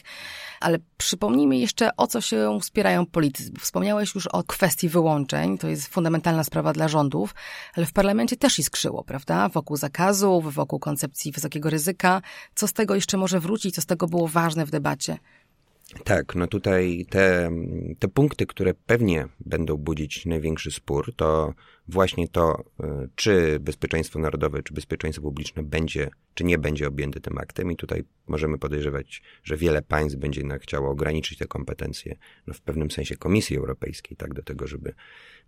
[0.60, 3.52] Ale przypomnijmy jeszcze, o co się wspierają politycy.
[3.60, 7.36] Wspomniałeś już o kwestii wyłączeń, to jest fundamentalna sprawa dla rządów,
[7.74, 9.50] ale w parlamencie też iskrzyło, prawda?
[9.50, 12.22] Wokół zakazów, wokół koncepcji wysokiego ryzyka.
[12.56, 13.76] Co z tego jeszcze może wrócić?
[13.76, 15.18] Co z tego było ważne w debacie?
[16.04, 17.52] Tak, no tutaj te,
[18.00, 21.54] te punkty, które pewnie będą budzić największy spór, to
[21.88, 27.38] właśnie to, e, czy bezpieczeństwo narodowe, czy bezpieczeństwo publiczne będzie, czy nie będzie objęte tym
[27.38, 27.72] aktem.
[27.72, 32.16] I tutaj możemy podejrzewać, że wiele państw będzie jednak chciało ograniczyć te kompetencje,
[32.48, 34.94] no w pewnym sensie Komisji Europejskiej, tak, do tego, żeby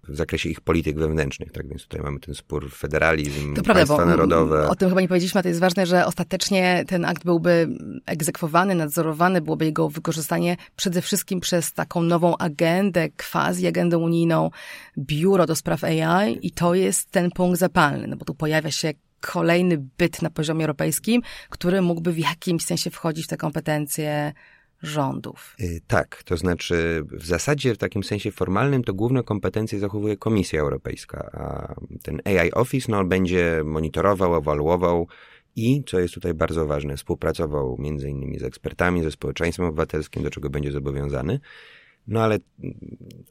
[0.07, 4.05] w zakresie ich polityk wewnętrznych, tak więc tutaj mamy ten spór federalizm, to państwa prawda,
[4.05, 4.69] narodowe.
[4.69, 7.67] O tym chyba nie powiedzieliśmy, a to jest ważne, że ostatecznie ten akt byłby
[8.05, 14.49] egzekwowany, nadzorowany, byłoby jego wykorzystanie przede wszystkim przez taką nową agendę, quasi agendę unijną,
[14.97, 18.93] biuro do spraw AI i to jest ten punkt zapalny, no bo tu pojawia się
[19.19, 24.33] kolejny byt na poziomie europejskim, który mógłby w jakimś sensie wchodzić w te kompetencje
[24.81, 25.55] rządów.
[25.59, 30.61] Y, tak, to znaczy w zasadzie w takim sensie formalnym to główne kompetencje zachowuje Komisja
[30.61, 35.07] Europejska, a ten AI Office no, będzie monitorował, ewaluował
[35.55, 40.29] i, co jest tutaj bardzo ważne, współpracował między innymi z ekspertami, ze społeczeństwem obywatelskim, do
[40.29, 41.39] czego będzie zobowiązany.
[42.07, 42.37] No ale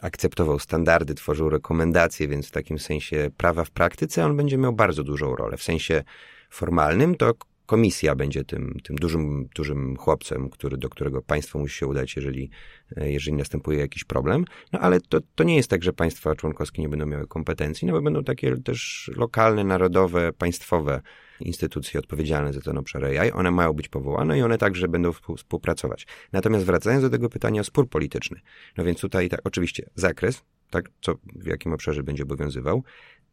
[0.01, 5.05] akceptował standardy, tworzył rekomendacje, więc w takim sensie prawa w praktyce on będzie miał bardzo
[5.05, 5.57] dużą rolę.
[5.57, 6.05] W sensie
[6.51, 7.35] formalnym to
[7.69, 12.51] komisja będzie tym, tym dużym, dużym chłopcem, który, do którego państwo musi się udać, jeżeli,
[12.97, 14.45] e, jeżeli następuje jakiś problem.
[14.73, 17.93] No ale to, to nie jest tak, że państwa członkowskie nie będą miały kompetencji, no
[17.93, 21.01] bo będą takie też lokalne, narodowe, państwowe
[21.41, 23.33] instytucje odpowiedzialne za ten obszar AI.
[23.33, 26.07] One mają być powołane i one także będą współpracować.
[26.33, 28.41] Natomiast wracając do tego pytania o spór polityczny.
[28.77, 32.83] No więc tutaj tak, oczywiście zakres, tak, co, w jakim obszarze będzie obowiązywał.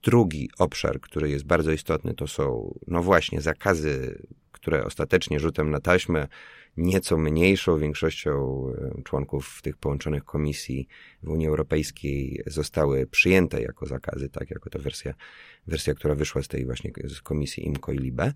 [0.05, 5.79] Drugi obszar, który jest bardzo istotny, to są, no właśnie, zakazy, które ostatecznie rzutem na
[5.79, 6.27] taśmę
[6.77, 8.63] nieco mniejszą większością
[8.97, 10.87] e, członków tych połączonych komisji
[11.23, 15.13] w Unii Europejskiej zostały przyjęte jako zakazy, tak, jako ta wersja,
[15.67, 18.33] wersja, która wyszła z tej właśnie z komisji IMCO i LIBE.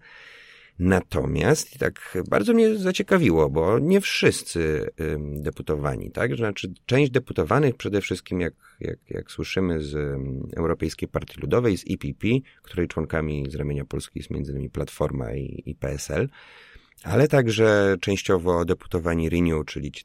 [0.80, 4.90] Natomiast tak bardzo mnie zaciekawiło, bo nie wszyscy
[5.20, 6.36] deputowani, tak?
[6.36, 10.20] Znaczy, część deputowanych przede wszystkim, jak, jak, jak słyszymy z
[10.58, 12.28] Europejskiej Partii Ludowej, z IPP,
[12.62, 16.30] której członkami z ramienia Polski jest innymi Platforma i, i PSL,
[17.04, 20.04] ale także częściowo deputowani Renew, czyli ci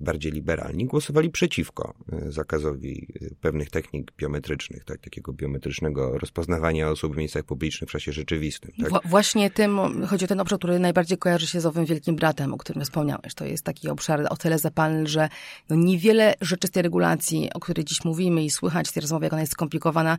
[0.00, 7.14] bardziej liberalni, głosowali przeciwko e, zakazowi e, pewnych technik biometrycznych, tak, takiego biometrycznego rozpoznawania osób
[7.14, 8.72] w miejscach publicznych w czasie rzeczywistym.
[8.90, 9.02] Tak?
[9.04, 12.56] Właśnie tym, chodzi o ten obszar, który najbardziej kojarzy się z owym wielkim bratem, o
[12.56, 13.34] którym wspomniałeś.
[13.34, 15.28] To jest taki obszar o tyle zapalny, że
[15.68, 19.24] no niewiele rzeczy z tej regulacji, o której dziś mówimy i słychać w tej rozmowie,
[19.24, 20.18] jak ona jest skomplikowana,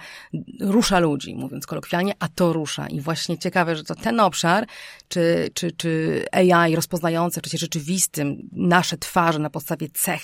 [0.60, 2.88] rusza ludzi, mówiąc kolokwialnie, a to rusza.
[2.88, 4.68] I właśnie ciekawe, że to ten obszar,
[5.10, 10.22] czy, czy, czy AI rozpoznające w czasie rzeczywistym nasze twarze na podstawie cech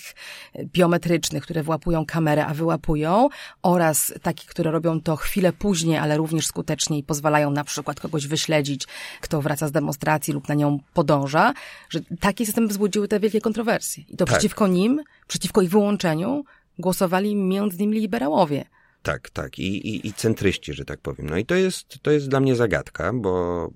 [0.65, 3.29] biometrycznych, które włapują kamerę, a wyłapują,
[3.61, 8.27] oraz takie, które robią to chwilę później, ale również skuteczniej i pozwalają na przykład kogoś
[8.27, 8.87] wyśledzić,
[9.21, 11.53] kto wraca z demonstracji lub na nią podąża,
[11.89, 14.03] że takie systemy wzbudziły te wielkie kontrowersje.
[14.09, 14.27] I to tak.
[14.27, 16.43] przeciwko nim, przeciwko ich wyłączeniu
[16.79, 18.65] głosowali między innymi liberałowie.
[19.03, 19.59] Tak, tak.
[19.59, 21.29] I, i, I centryści, że tak powiem.
[21.29, 23.69] No i to jest, to jest dla mnie zagadka, bo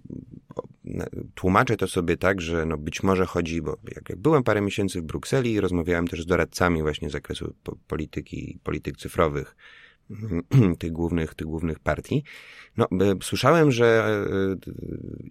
[1.35, 5.01] tłumaczę to sobie tak, że no być może chodzi, bo jak, jak byłem parę miesięcy
[5.01, 7.53] w Brukseli i rozmawiałem też z doradcami właśnie z zakresu
[7.87, 9.55] polityki, polityk cyfrowych,
[10.79, 12.23] tych głównych, tych głównych partii.
[12.77, 12.87] No,
[13.21, 14.17] słyszałem, że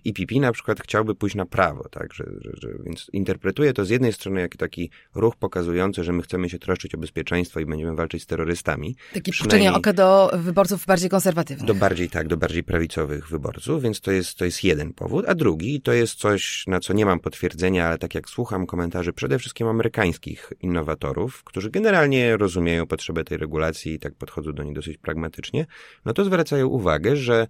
[0.05, 3.85] IPP e, na przykład chciałby pójść na prawo, tak, że, że, że, więc interpretuję to
[3.85, 7.67] z jednej strony jako taki ruch pokazujący, że my chcemy się troszczyć o bezpieczeństwo i
[7.67, 8.97] będziemy walczyć z terrorystami.
[9.15, 11.67] Takie puszczenie oka do wyborców bardziej konserwatywnych.
[11.67, 15.35] Do bardziej, tak, do bardziej prawicowych wyborców, więc to jest, to jest jeden powód, a
[15.35, 19.39] drugi to jest coś, na co nie mam potwierdzenia, ale tak jak słucham komentarzy przede
[19.39, 24.99] wszystkim amerykańskich innowatorów, którzy generalnie rozumieją potrzebę tej regulacji i tak podchodzą do niej dosyć
[24.99, 25.67] pragmatycznie,
[26.05, 27.47] no to zwracają uwagę, że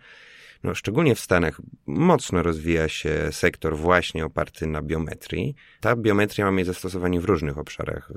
[0.65, 5.55] no, szczególnie w Stanach mocno rozwija się sektor właśnie oparty na biometrii.
[5.81, 8.13] Ta biometria ma mieć zastosowanie w różnych obszarach,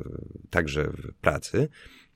[0.49, 1.69] także w pracy.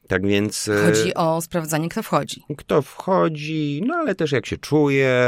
[0.07, 0.67] Tak więc.
[0.67, 2.43] E, chodzi o sprawdzanie, kto wchodzi.
[2.57, 5.25] Kto wchodzi, no ale też jak się czuje,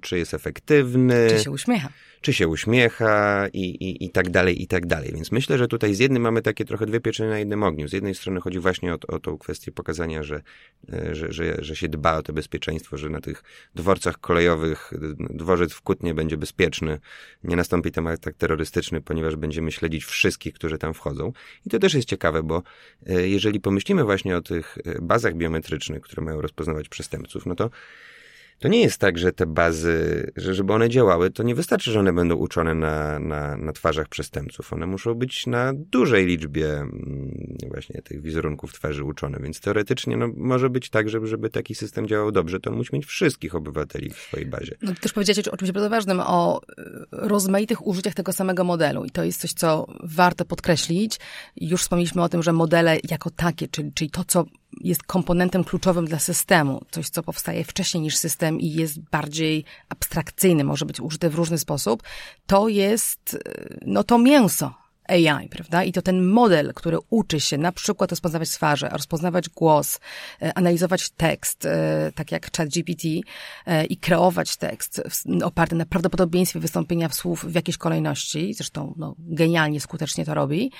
[0.00, 1.26] czy jest efektywny.
[1.30, 1.88] Czy się uśmiecha
[2.24, 5.10] czy się uśmiecha i, i, i tak dalej, i tak dalej.
[5.14, 7.88] Więc myślę, że tutaj z jednym mamy takie trochę dwie pieczenie na jednym ogniu.
[7.88, 10.42] Z jednej strony chodzi właśnie o, o tą kwestię pokazania, że,
[10.92, 13.42] e, że, że, że się dba o to bezpieczeństwo, że na tych
[13.74, 14.92] dworcach kolejowych
[15.30, 17.00] dworzec w Kutnie będzie bezpieczny,
[17.44, 21.32] nie nastąpi tam atak terrorystyczny, ponieważ będziemy śledzić wszystkich, którzy tam wchodzą.
[21.66, 22.62] I to też jest ciekawe, bo
[23.06, 27.70] e, jeżeli pomyślimy właśnie o tych e, bazach biometrycznych, które mają rozpoznawać przestępców, no to
[28.64, 32.00] to nie jest tak, że te bazy, że żeby one działały, to nie wystarczy, że
[32.00, 34.72] one będą uczone na, na, na twarzach przestępców.
[34.72, 40.28] One muszą być na dużej liczbie mm, właśnie tych wizerunków twarzy uczone, więc teoretycznie no,
[40.36, 44.10] może być tak, żeby, żeby taki system działał dobrze, to on musi mieć wszystkich obywateli
[44.10, 44.76] w swojej bazie.
[44.82, 49.10] No, też powiedziałeś o czymś bardzo ważnym, o e, rozmaitych użyciach tego samego modelu i
[49.10, 51.20] to jest coś, co warto podkreślić.
[51.56, 54.44] Już wspomnieliśmy o tym, że modele jako takie, czyli, czyli to, co
[54.80, 60.64] jest komponentem kluczowym dla systemu, coś, co powstaje wcześniej niż system i jest bardziej abstrakcyjny,
[60.64, 62.02] może być użyte w różny sposób,
[62.46, 63.38] to jest,
[63.82, 65.84] no to mięso, AI, prawda?
[65.84, 70.00] I to ten model, który uczy się na przykład rozpoznawać twarze, rozpoznawać głos,
[70.42, 73.04] e, analizować tekst, e, tak jak ChatGPT
[73.66, 75.02] e, i kreować tekst
[75.44, 80.72] oparty na prawdopodobieństwie wystąpienia słów w jakiejś kolejności, zresztą no, genialnie, skutecznie to robi,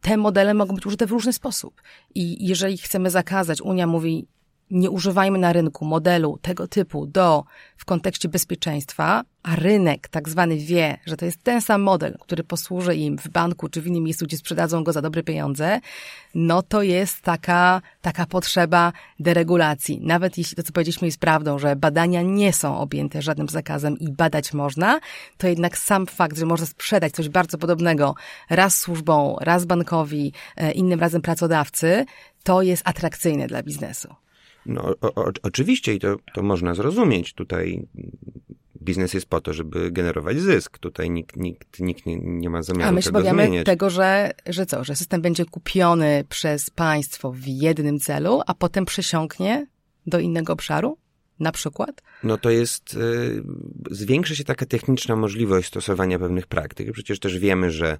[0.00, 1.82] te modele mogą być użyte w różny sposób.
[2.14, 4.26] I jeżeli chcemy zakazać, Unia mówi,
[4.70, 7.44] nie używajmy na rynku modelu tego typu do
[7.76, 12.44] w kontekście bezpieczeństwa, a rynek tak zwany wie, że to jest ten sam model, który
[12.44, 15.80] posłuży im w banku czy w innym miejscu, gdzie sprzedadzą go za dobre pieniądze,
[16.34, 20.00] no to jest taka, taka potrzeba deregulacji.
[20.02, 24.12] Nawet jeśli to, co powiedzieliśmy jest prawdą, że badania nie są objęte żadnym zakazem i
[24.12, 25.00] badać można,
[25.36, 28.14] to jednak sam fakt, że można sprzedać coś bardzo podobnego
[28.50, 32.04] raz służbą, raz bankowi, e, innym razem pracodawcy,
[32.42, 34.27] to jest atrakcyjne dla biznesu.
[34.68, 37.34] No, o, o, oczywiście i to, to można zrozumieć.
[37.34, 37.86] Tutaj
[38.82, 40.78] biznes jest po to, żeby generować zysk.
[40.78, 43.66] Tutaj nikt, nikt, nikt nie, nie ma zamiaru A my się tego bawiamy zmieniać.
[43.66, 48.84] tego, że, że co, że system będzie kupiony przez państwo w jednym celu, a potem
[48.84, 49.66] przesiąknie
[50.06, 50.98] do innego obszaru?
[51.40, 52.02] Na przykład?
[52.22, 53.42] No to jest, y,
[53.90, 56.92] zwiększa się taka techniczna możliwość stosowania pewnych praktyk.
[56.92, 57.98] Przecież też wiemy, że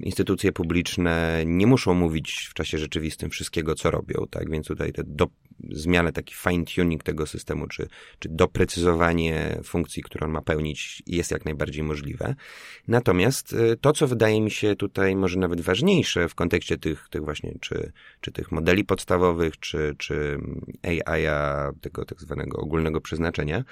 [0.00, 4.50] instytucje publiczne nie muszą mówić w czasie rzeczywistym wszystkiego, co robią, tak?
[4.50, 5.26] Więc tutaj te do,
[6.14, 11.82] taki fine-tuning tego systemu, czy, czy doprecyzowanie funkcji, które on ma pełnić, jest jak najbardziej
[11.82, 12.34] możliwe.
[12.88, 17.24] Natomiast y, to, co wydaje mi się tutaj może nawet ważniejsze w kontekście tych, tych
[17.24, 20.38] właśnie, czy, czy tych modeli podstawowych, czy, czy
[20.82, 21.22] AI,
[21.80, 23.64] tego tak zwanego ogólnego przeznaczenia,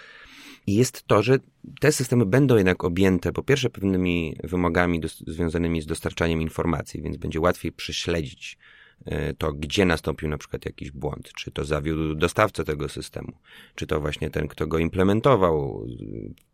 [0.66, 1.38] jest to, że
[1.80, 7.16] te systemy będą jednak objęte po pierwsze pewnymi wymogami do, związanymi z dostarczaniem informacji, więc
[7.16, 8.58] będzie łatwiej prześledzić
[9.04, 13.32] e, to, gdzie nastąpił na przykład jakiś błąd, czy to zawiódł dostawcę tego systemu,
[13.74, 15.86] czy to właśnie ten, kto go implementował,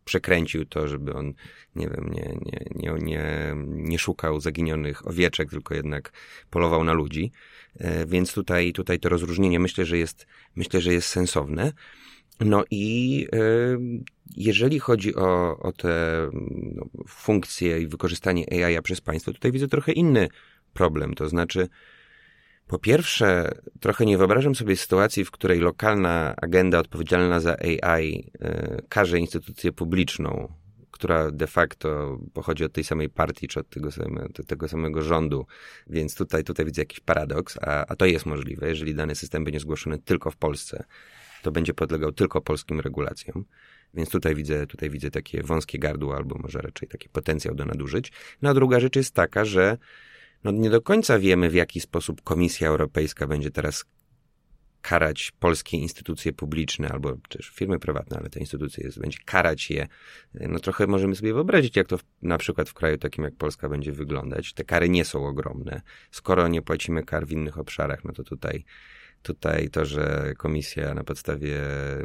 [0.05, 1.33] przekręcił to, żeby on,
[1.75, 6.11] nie wiem, nie, nie, nie, nie, nie szukał zaginionych owieczek, tylko jednak
[6.49, 7.31] polował na ludzi.
[7.79, 11.73] E, więc tutaj, tutaj to rozróżnienie myślę, że jest, myślę, że jest sensowne.
[12.39, 13.27] No i
[14.35, 16.29] jeżeli chodzi o, o te
[16.75, 20.29] no, funkcje i wykorzystanie AI przez państwo, tutaj widzę trochę inny
[20.73, 21.13] problem.
[21.13, 21.69] To znaczy,
[22.67, 28.81] po pierwsze, trochę nie wyobrażam sobie sytuacji, w której lokalna agenda odpowiedzialna za AI e,
[28.89, 30.53] każe instytucję publiczną,
[30.91, 35.45] która de facto pochodzi od tej samej partii, czy od tego samego, tego samego rządu.
[35.87, 39.59] Więc tutaj, tutaj widzę jakiś paradoks, a, a to jest możliwe, jeżeli dany system będzie
[39.59, 40.83] zgłoszony tylko w Polsce
[41.43, 43.45] to będzie podlegał tylko polskim regulacjom.
[43.93, 48.11] Więc tutaj widzę, tutaj widzę takie wąskie gardło, albo może raczej taki potencjał do nadużyć.
[48.41, 49.77] No a druga rzecz jest taka, że
[50.43, 53.85] no nie do końca wiemy, w jaki sposób Komisja Europejska będzie teraz
[54.81, 59.87] karać polskie instytucje publiczne, albo też firmy prywatne, ale te instytucje jest, będzie karać je.
[60.33, 63.69] No trochę możemy sobie wyobrazić, jak to w, na przykład w kraju takim jak Polska
[63.69, 64.53] będzie wyglądać.
[64.53, 65.81] Te kary nie są ogromne.
[66.11, 68.65] Skoro nie płacimy kar w innych obszarach, no to tutaj
[69.23, 71.61] Tutaj to, że komisja na podstawie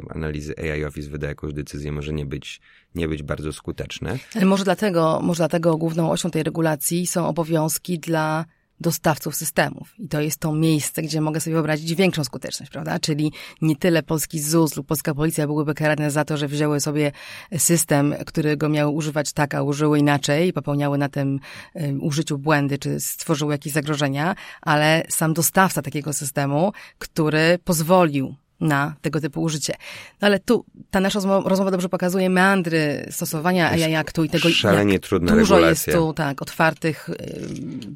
[0.09, 2.61] analizy AI Office wyda jakąś decyzję, może nie być,
[2.95, 4.19] nie być bardzo skuteczne.
[4.35, 8.45] Ale może dlatego, może dlatego główną osią tej regulacji są obowiązki dla
[8.81, 9.93] dostawców systemów.
[9.99, 12.99] I to jest to miejsce, gdzie mogę sobie wyobrazić większą skuteczność, prawda?
[12.99, 17.11] Czyli nie tyle polski ZUS lub polska policja byłyby karane za to, że wzięły sobie
[17.57, 21.39] system, którego miały używać tak, a użyły inaczej popełniały na tym
[21.73, 28.95] um, użyciu błędy, czy stworzyły jakieś zagrożenia, ale sam dostawca takiego systemu, który pozwolił na
[29.01, 29.73] tego typu użycie.
[30.21, 34.93] No ale tu ta nasza rozmowa dobrze pokazuje meandry stosowania AI Aktu i tego, szalenie
[34.93, 35.93] jak trudna dużo regulacja.
[35.93, 37.15] jest tu tak, otwartych y,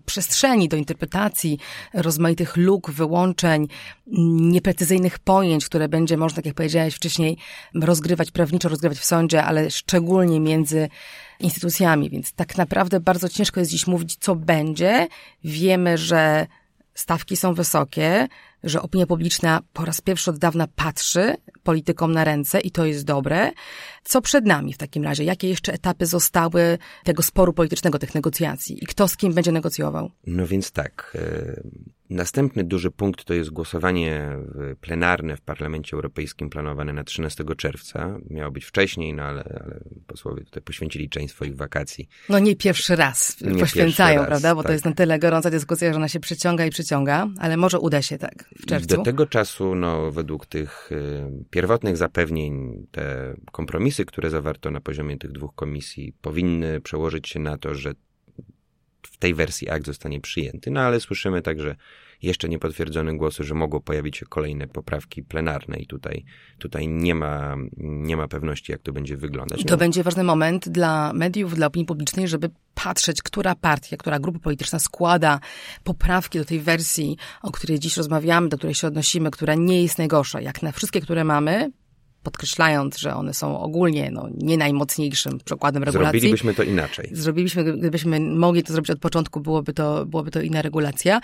[0.05, 1.59] przestrzeni do interpretacji,
[1.93, 3.67] rozmaitych luk, wyłączeń,
[4.41, 7.37] nieprecyzyjnych pojęć, które będzie można, tak jak powiedziałeś wcześniej,
[7.75, 10.89] rozgrywać prawniczo, rozgrywać w sądzie, ale szczególnie między
[11.39, 15.07] instytucjami, więc tak naprawdę bardzo ciężko jest dziś mówić, co będzie.
[15.43, 16.47] Wiemy, że
[16.93, 18.27] stawki są wysokie,
[18.63, 23.05] że opinia publiczna po raz pierwszy od dawna patrzy politykom na ręce i to jest
[23.05, 23.51] dobre.
[24.03, 25.23] Co przed nami w takim razie?
[25.23, 30.11] Jakie jeszcze etapy zostały tego sporu politycznego, tych negocjacji i kto z kim będzie negocjował?
[30.27, 31.17] No więc tak.
[32.09, 34.37] Następny duży punkt to jest głosowanie
[34.81, 38.17] plenarne w Parlamencie Europejskim planowane na 13 czerwca.
[38.29, 42.09] Miało być wcześniej, no ale, ale posłowie tutaj poświęcili część swoich wakacji.
[42.29, 44.55] No nie pierwszy raz nie poświęcają, pierwszy raz, prawda?
[44.55, 44.67] Bo tak.
[44.67, 48.01] to jest na tyle gorąca dyskusja, że ona się przyciąga i przyciąga, ale może uda
[48.01, 48.97] się tak w czerwcu.
[48.97, 55.17] Do tego czasu, no według tych y, pierwotnych zapewnień, te kompromisy, które zawarto na poziomie
[55.17, 57.93] tych dwóch komisji, powinny przełożyć się na to, że
[59.07, 60.71] w tej wersji akt zostanie przyjęty.
[60.71, 61.75] No ale słyszymy także
[62.23, 66.25] jeszcze niepotwierdzone głosy, że mogą pojawić się kolejne poprawki plenarne i tutaj,
[66.57, 69.61] tutaj nie, ma, nie ma pewności, jak to będzie wyglądać.
[69.61, 69.77] I to no.
[69.77, 74.79] będzie ważny moment dla mediów, dla opinii publicznej, żeby patrzeć, która partia, która grupa polityczna
[74.79, 75.39] składa
[75.83, 79.97] poprawki do tej wersji, o której dziś rozmawiamy, do której się odnosimy, która nie jest
[79.97, 80.41] najgorsza.
[80.41, 81.71] Jak na wszystkie, które mamy,
[82.23, 86.19] podkreślając, że one są ogólnie no, nie najmocniejszym przykładem regulacji.
[86.19, 87.09] Zrobilibyśmy to inaczej.
[87.11, 91.21] Zrobilibyśmy, gdybyśmy mogli to zrobić od początku, byłoby to, byłoby to inna regulacja.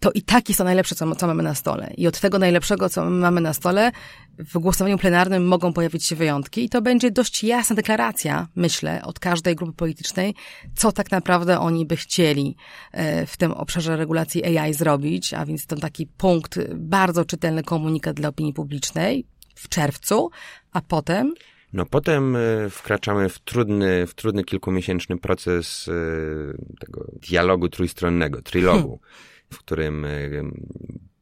[0.00, 1.92] To i tak jest to najlepsze, co, co mamy na stole.
[1.96, 3.92] I od tego najlepszego, co mamy na stole,
[4.38, 9.18] w głosowaniu plenarnym mogą pojawić się wyjątki i to będzie dość jasna deklaracja, myślę, od
[9.18, 10.34] każdej grupy politycznej,
[10.74, 12.56] co tak naprawdę oni by chcieli
[12.92, 18.16] e, w tym obszarze regulacji AI zrobić, a więc to taki punkt, bardzo czytelny komunikat
[18.16, 19.26] dla opinii publicznej,
[19.56, 20.30] w czerwcu,
[20.72, 21.34] a potem?
[21.72, 25.92] No potem e, wkraczamy w trudny, w trudny kilkumiesięczny proces e,
[26.80, 28.98] tego dialogu trójstronnego, trilogu, hmm.
[29.52, 30.28] w którym e,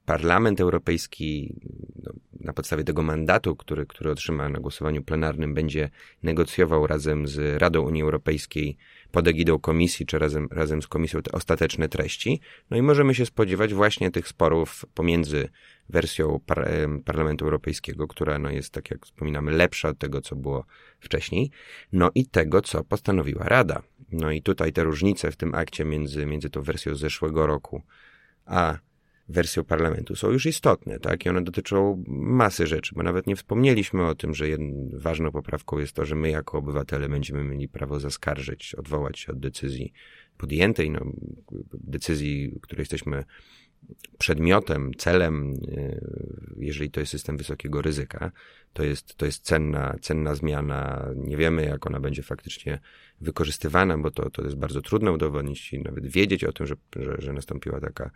[0.05, 1.55] Parlament Europejski
[2.03, 5.91] no, na podstawie tego mandatu, który, który otrzyma na głosowaniu plenarnym, będzie
[6.23, 8.77] negocjował razem z Radą Unii Europejskiej
[9.15, 12.41] pod egidą komisji, czy razem, razem z komisją te ostateczne treści.
[12.71, 15.49] No i możemy się spodziewać właśnie tych sporów pomiędzy
[15.89, 16.69] wersją par
[17.05, 20.65] Parlamentu Europejskiego, która no jest, tak jak wspominamy, lepsza od tego, co było
[21.01, 21.51] wcześniej,
[21.93, 23.83] no i tego, co postanowiła Rada.
[24.13, 27.83] No i tutaj te różnice w tym akcie między, między tą wersją zeszłego roku,
[28.47, 28.79] a
[29.29, 31.27] wersją parlamentu są już istotne, tak?
[31.27, 34.47] I one dotyczą masy rzeczy, bo nawet nie wspomnieliśmy o tym, że
[34.93, 39.39] ważną poprawką jest to, że my jako obywatele będziemy mieli prawo zaskarżyć, odwołać się od
[39.39, 39.93] decyzji
[40.39, 41.01] podjętej, no,
[41.75, 43.25] decyzji, której jesteśmy
[44.19, 46.01] przedmiotem, celem, e,
[46.57, 48.33] jeżeli to jest system wysokiego ryzyka,
[48.75, 51.09] to jest, to jest cenna, cenna zmiana.
[51.17, 52.79] Nie wiemy, jak ona będzie faktycznie
[53.21, 57.17] wykorzystywana, bo to, to jest bardzo trudno udowodnić i nawet wiedzieć o tym, że, że,
[57.19, 58.11] że nastąpiła taka,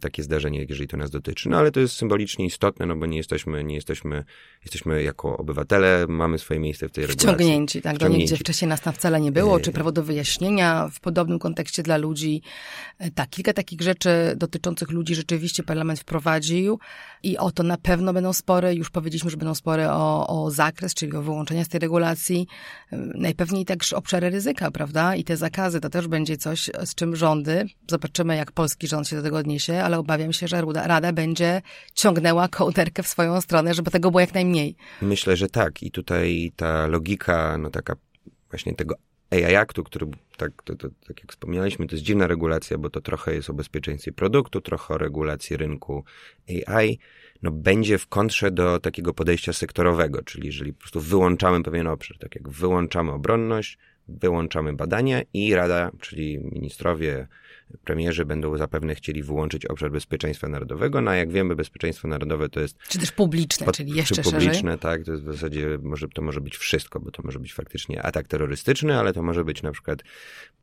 [0.00, 1.48] takie zdarzenie, jeżeli to nas dotyczy.
[1.48, 4.24] No ale to jest symbolicznie istotne, no bo nie jesteśmy, nie jesteśmy,
[4.62, 7.28] jesteśmy jako obywatele, mamy swoje miejsce w tej regulacji.
[7.28, 8.18] Wciągnięci, tak, Wciągnięci.
[8.18, 11.82] do nigdzie wcześniej nas tam wcale nie było, czy prawo do wyjaśnienia w podobnym kontekście
[11.82, 12.42] dla ludzi.
[12.98, 16.78] E, tak, kilka takich rzeczy dotyczących ludzi rzeczywiście parlament wprowadził
[17.22, 18.74] i o to na pewno będą spory.
[18.74, 22.46] Już powiedzieliśmy, że będą spory o, o zakres, czyli o wyłączenia z tej regulacji.
[23.14, 25.16] Najpewniej także obszary ryzyka, prawda?
[25.16, 29.16] I te zakazy to też będzie coś, z czym rządy, zobaczymy jak polski rząd się
[29.16, 31.62] do tego odniesie, ale obawiam się, że Rada będzie
[31.94, 34.76] ciągnęła kołderkę w swoją stronę, żeby tego było jak najmniej.
[35.02, 35.82] Myślę, że tak.
[35.82, 37.96] I tutaj ta logika, no taka
[38.50, 38.94] właśnie tego
[39.34, 40.06] AI Actu, który,
[40.36, 43.54] tak, to, to, tak jak wspomnieliśmy, to jest dziwna regulacja, bo to trochę jest o
[43.54, 46.04] bezpieczeństwie produktu, trochę o regulacji rynku
[46.66, 46.98] AI,
[47.42, 52.18] no będzie w kontrze do takiego podejścia sektorowego, czyli jeżeli po prostu wyłączamy pewien obszar,
[52.18, 53.78] tak jak wyłączamy obronność,
[54.08, 57.26] wyłączamy badania i Rada, czyli ministrowie,
[57.84, 62.60] premierzy będą zapewne chcieli wyłączyć obszar bezpieczeństwa narodowego, no a jak wiemy, bezpieczeństwo narodowe to
[62.60, 62.78] jest...
[62.88, 64.78] Czy też publiczne, pod, czyli jeszcze czy publiczne, szerzej?
[64.78, 68.02] tak, to jest w zasadzie, może, to może być wszystko, bo to może być faktycznie
[68.02, 70.02] atak terrorystyczny, ale to może być na przykład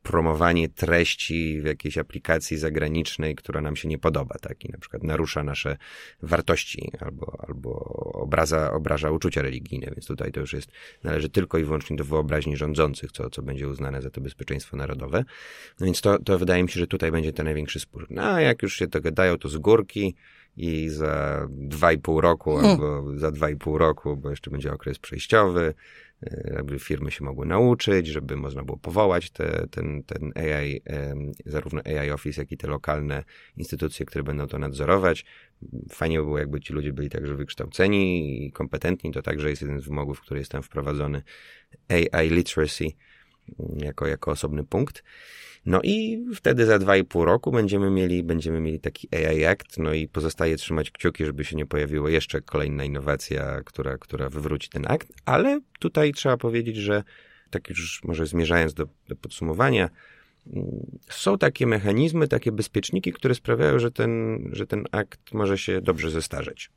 [0.02, 5.02] promowanie treści w jakiejś aplikacji zagranicznej, która nam się nie podoba, tak, i na przykład
[5.02, 5.76] narusza nasze
[6.22, 7.70] wartości albo, albo
[8.14, 10.70] obraza, obraża uczucia religijne, więc tutaj to już jest,
[11.02, 15.24] należy tylko i wyłącznie do wyobraźni rządzących, co, co będzie uznane za to bezpieczeństwo narodowe.
[15.80, 18.06] No więc to, to wydaje mi się, że tutaj będzie ten największy spór.
[18.10, 20.14] No a jak już się to gadają, to z górki
[20.56, 22.70] i za dwa i pół roku hmm.
[22.70, 25.74] albo za dwa i pół roku, bo jeszcze będzie okres przejściowy,
[26.22, 30.82] e, aby firmy się mogły nauczyć, żeby można było powołać te, ten, ten AI,
[31.46, 33.24] zarówno AI Office, jak i te lokalne
[33.56, 35.24] instytucje, które będą to nadzorować.
[35.90, 39.12] Fajnie by było, jakby ci ludzie byli także wykształceni i kompetentni.
[39.12, 41.22] To także jest jeden z wymogów, który jest tam wprowadzony.
[41.88, 42.84] AI literacy
[43.76, 45.02] jako, jako osobny punkt.
[45.66, 49.78] No i wtedy za dwa i pół roku będziemy mieli, będziemy mieli taki AI Act,
[49.78, 54.68] no i pozostaje trzymać kciuki, żeby się nie pojawiła jeszcze kolejna innowacja, która, która wywróci
[54.68, 57.02] ten akt, ale tutaj trzeba powiedzieć, że
[57.50, 59.90] tak już może zmierzając do, do podsumowania,
[61.08, 66.10] są takie mechanizmy, takie bezpieczniki, które sprawiają, że ten, że ten akt może się dobrze
[66.10, 66.70] zestarzeć.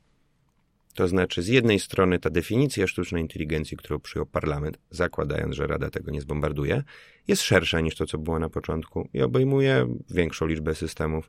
[0.96, 5.90] To znaczy, z jednej strony ta definicja sztucznej inteligencji, którą przyjął parlament, zakładając, że Rada
[5.90, 6.82] tego nie zbombarduje,
[7.28, 11.28] jest szersza niż to, co było na początku i obejmuje większą liczbę systemów.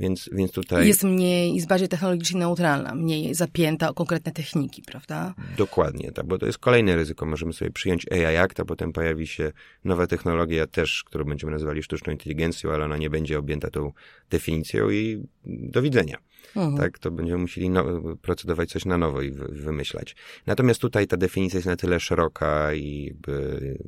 [0.00, 0.88] Więc, więc tutaj.
[0.88, 5.34] Jest mniej, jest bardziej technologicznie neutralna, mniej zapięta o konkretne techniki, prawda?
[5.58, 7.26] Dokładnie, tak, bo to jest kolejne ryzyko.
[7.26, 9.52] Możemy sobie przyjąć AI Act, a potem pojawi się
[9.84, 13.92] nowa technologia też, którą będziemy nazywali sztuczną inteligencją, ale ona nie będzie objęta tą
[14.30, 16.18] definicją i do widzenia.
[16.56, 16.76] Mhm.
[16.76, 17.84] tak, to będziemy musieli no,
[18.22, 20.16] procedować coś na nowo i wymyślać.
[20.46, 23.78] Natomiast tutaj ta definicja jest na tyle szeroka i jakby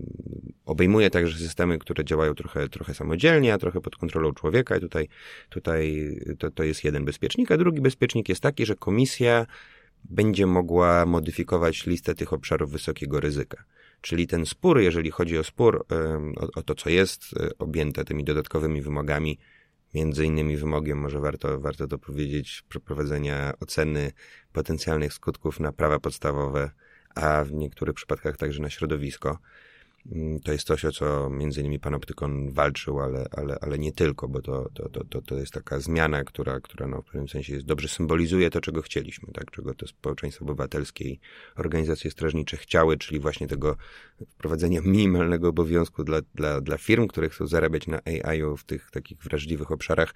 [0.64, 5.08] obejmuje także systemy, które działają trochę, trochę samodzielnie, a trochę pod kontrolą człowieka i tutaj,
[5.48, 9.46] tutaj to, to jest jeden bezpiecznik, a drugi bezpiecznik jest taki, że komisja
[10.04, 13.64] będzie mogła modyfikować listę tych obszarów wysokiego ryzyka.
[14.00, 15.86] Czyli ten spór, jeżeli chodzi o spór,
[16.36, 19.38] o, o to, co jest e, objęte tymi dodatkowymi wymogami,
[19.94, 24.12] między innymi wymogiem, może warto, warto to powiedzieć, przeprowadzenia oceny
[24.52, 26.70] potencjalnych skutków na prawa podstawowe,
[27.14, 29.38] a w niektórych przypadkach także na środowisko.
[30.06, 34.28] Mm, to jest coś, o co między innymi Panoptykon walczył, ale, ale, ale nie tylko,
[34.28, 37.66] bo to, to, to, to jest taka zmiana, która, która no, w pewnym sensie jest,
[37.66, 39.50] dobrze symbolizuje to, czego chcieliśmy, tak?
[39.50, 41.20] czego to społeczeństwo obywatelskie i
[41.56, 43.76] organizacje strażnicze chciały, czyli właśnie tego
[44.28, 49.18] wprowadzenia minimalnego obowiązku dla, dla, dla firm, które chcą zarabiać na AI w tych takich
[49.18, 50.14] wrażliwych obszarach,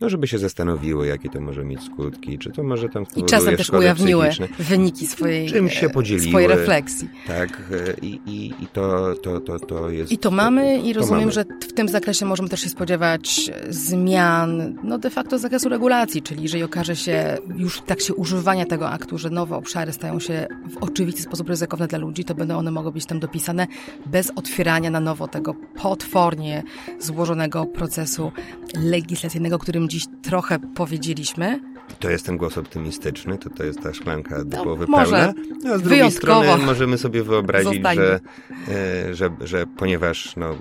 [0.00, 3.56] no żeby się zastanowiły, jakie to może mieć skutki, czy to może tam I czasem
[3.56, 7.08] też ujawniły wyniki swojej, czym się podzieliły, swojej refleksji.
[7.26, 7.62] Tak,
[8.02, 10.12] i, i, i to, to, to, to jest...
[10.12, 11.32] I to mamy i rozumiem, mamy.
[11.32, 16.22] że w tym zakresie możemy też się spodziewać zmian, no de facto z zakresu regulacji,
[16.22, 20.46] czyli jeżeli okaże się już w trakcie używania tego aktu, że nowe obszary stają się
[20.70, 23.66] w oczywisty sposób ryzykowne dla ludzi, to będą one mogły być tam dopisane
[24.06, 26.62] bez otwierania na nowo tego potwornie
[27.00, 28.32] złożonego procesu
[28.74, 31.71] legislacyjnego, którym dziś trochę powiedzieliśmy.
[31.98, 35.34] To jest ten głos optymistyczny, to, to jest ta szklanka do no, pełna.
[35.64, 38.20] No, a z drugiej strony możemy sobie wyobrazić, że,
[38.68, 40.56] e, że, że ponieważ no,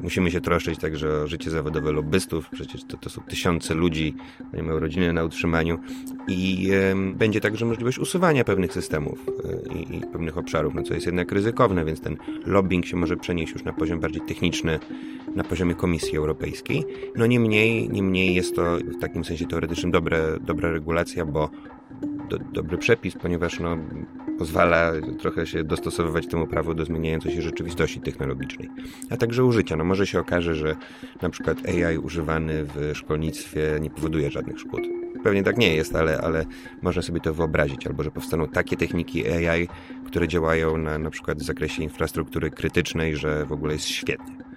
[0.00, 4.14] musimy się troszczyć także o życie zawodowe lobbystów, przecież to, to są tysiące ludzi,
[4.54, 5.78] oni mają rodziny na utrzymaniu
[6.28, 10.94] i e, będzie także możliwość usuwania pewnych systemów e, i, i pewnych obszarów, no, co
[10.94, 12.16] jest jednak ryzykowne, więc ten
[12.46, 14.78] lobbying się może przenieść już na poziom bardziej techniczny,
[15.36, 16.84] na poziomie Komisji Europejskiej.
[17.16, 21.50] No niemniej, niemniej jest to w takim sensie teoretycznym dobre, dobra regulacja, bo
[22.28, 23.76] do, dobry przepis, ponieważ no,
[24.38, 28.70] pozwala trochę się dostosowywać temu prawu do zmieniającej się rzeczywistości technologicznej,
[29.10, 29.76] a także użycia.
[29.76, 30.76] No może się okaże, że
[31.22, 34.80] na przykład AI używany w szkolnictwie nie powoduje żadnych szkód.
[35.24, 36.44] Pewnie tak nie jest, ale, ale
[36.82, 39.68] można sobie to wyobrazić, albo że powstaną takie techniki AI,
[40.06, 44.51] które działają na, na przykład w zakresie infrastruktury krytycznej, że w ogóle jest świetnie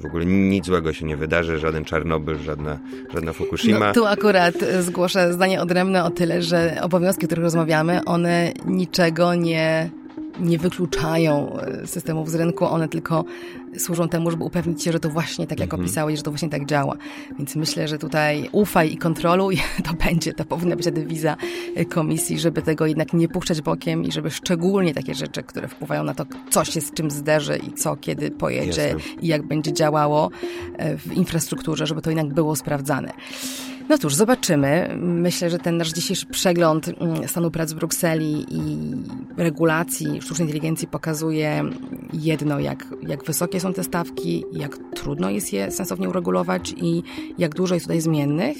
[0.00, 2.78] w ogóle nic złego się nie wydarzy, żaden Czarnobyl, żadna,
[3.14, 3.86] żadna Fukushima.
[3.86, 9.34] No, tu akurat zgłoszę zdanie odrębne o tyle, że obowiązki, o których rozmawiamy, one niczego
[9.34, 9.90] nie
[10.42, 13.24] nie wykluczają e, systemów z rynku, one tylko
[13.78, 15.82] służą temu, żeby upewnić się, że to właśnie tak, jak mhm.
[15.82, 16.96] opisałeś, że to właśnie tak działa.
[17.38, 21.36] Więc myślę, że tutaj ufaj i kontroluj, to będzie, to powinna być ta dewiza
[21.74, 26.04] e, komisji, żeby tego jednak nie puszczać bokiem i żeby szczególnie takie rzeczy, które wpływają
[26.04, 29.22] na to, co się z czym zderzy i co kiedy pojedzie Jasne.
[29.22, 30.30] i jak będzie działało
[30.76, 33.12] e, w infrastrukturze, żeby to jednak było sprawdzane.
[33.88, 34.96] No cóż, zobaczymy.
[35.00, 38.78] Myślę, że ten nasz dzisiejszy przegląd mm, stanu prac w Brukseli i
[39.36, 41.64] regulacji sztucznej inteligencji pokazuje
[42.12, 47.02] jedno, jak, jak wysokie są te stawki, jak trudno jest je sensownie uregulować i
[47.38, 48.56] jak dużo jest tutaj zmiennych.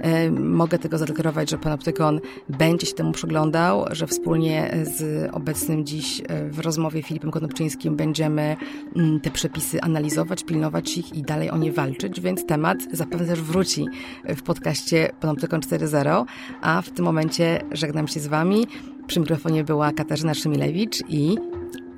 [0.00, 6.22] E, mogę tego zadeklarować, że Panoptykon będzie się temu przyglądał, że wspólnie z obecnym dziś
[6.28, 8.56] e, w rozmowie Filipem Konopczyńskim będziemy
[8.96, 13.42] mm, te przepisy analizować, pilnować ich i dalej o nie walczyć, więc temat zapewne też
[13.42, 13.86] wróci
[14.24, 16.24] w podcaście podcaście Panoptykon 4.0,
[16.60, 18.66] a w tym momencie żegnam się z Wami.
[19.06, 21.36] Przy mikrofonie była Katarzyna Szymilewicz i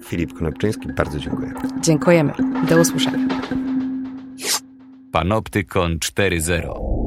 [0.05, 0.93] Filip Konopczyński.
[0.93, 1.53] Bardzo dziękuję.
[1.81, 2.33] Dziękujemy.
[2.69, 3.29] Do usłyszenia.
[5.13, 6.98] Panoptykon 4.0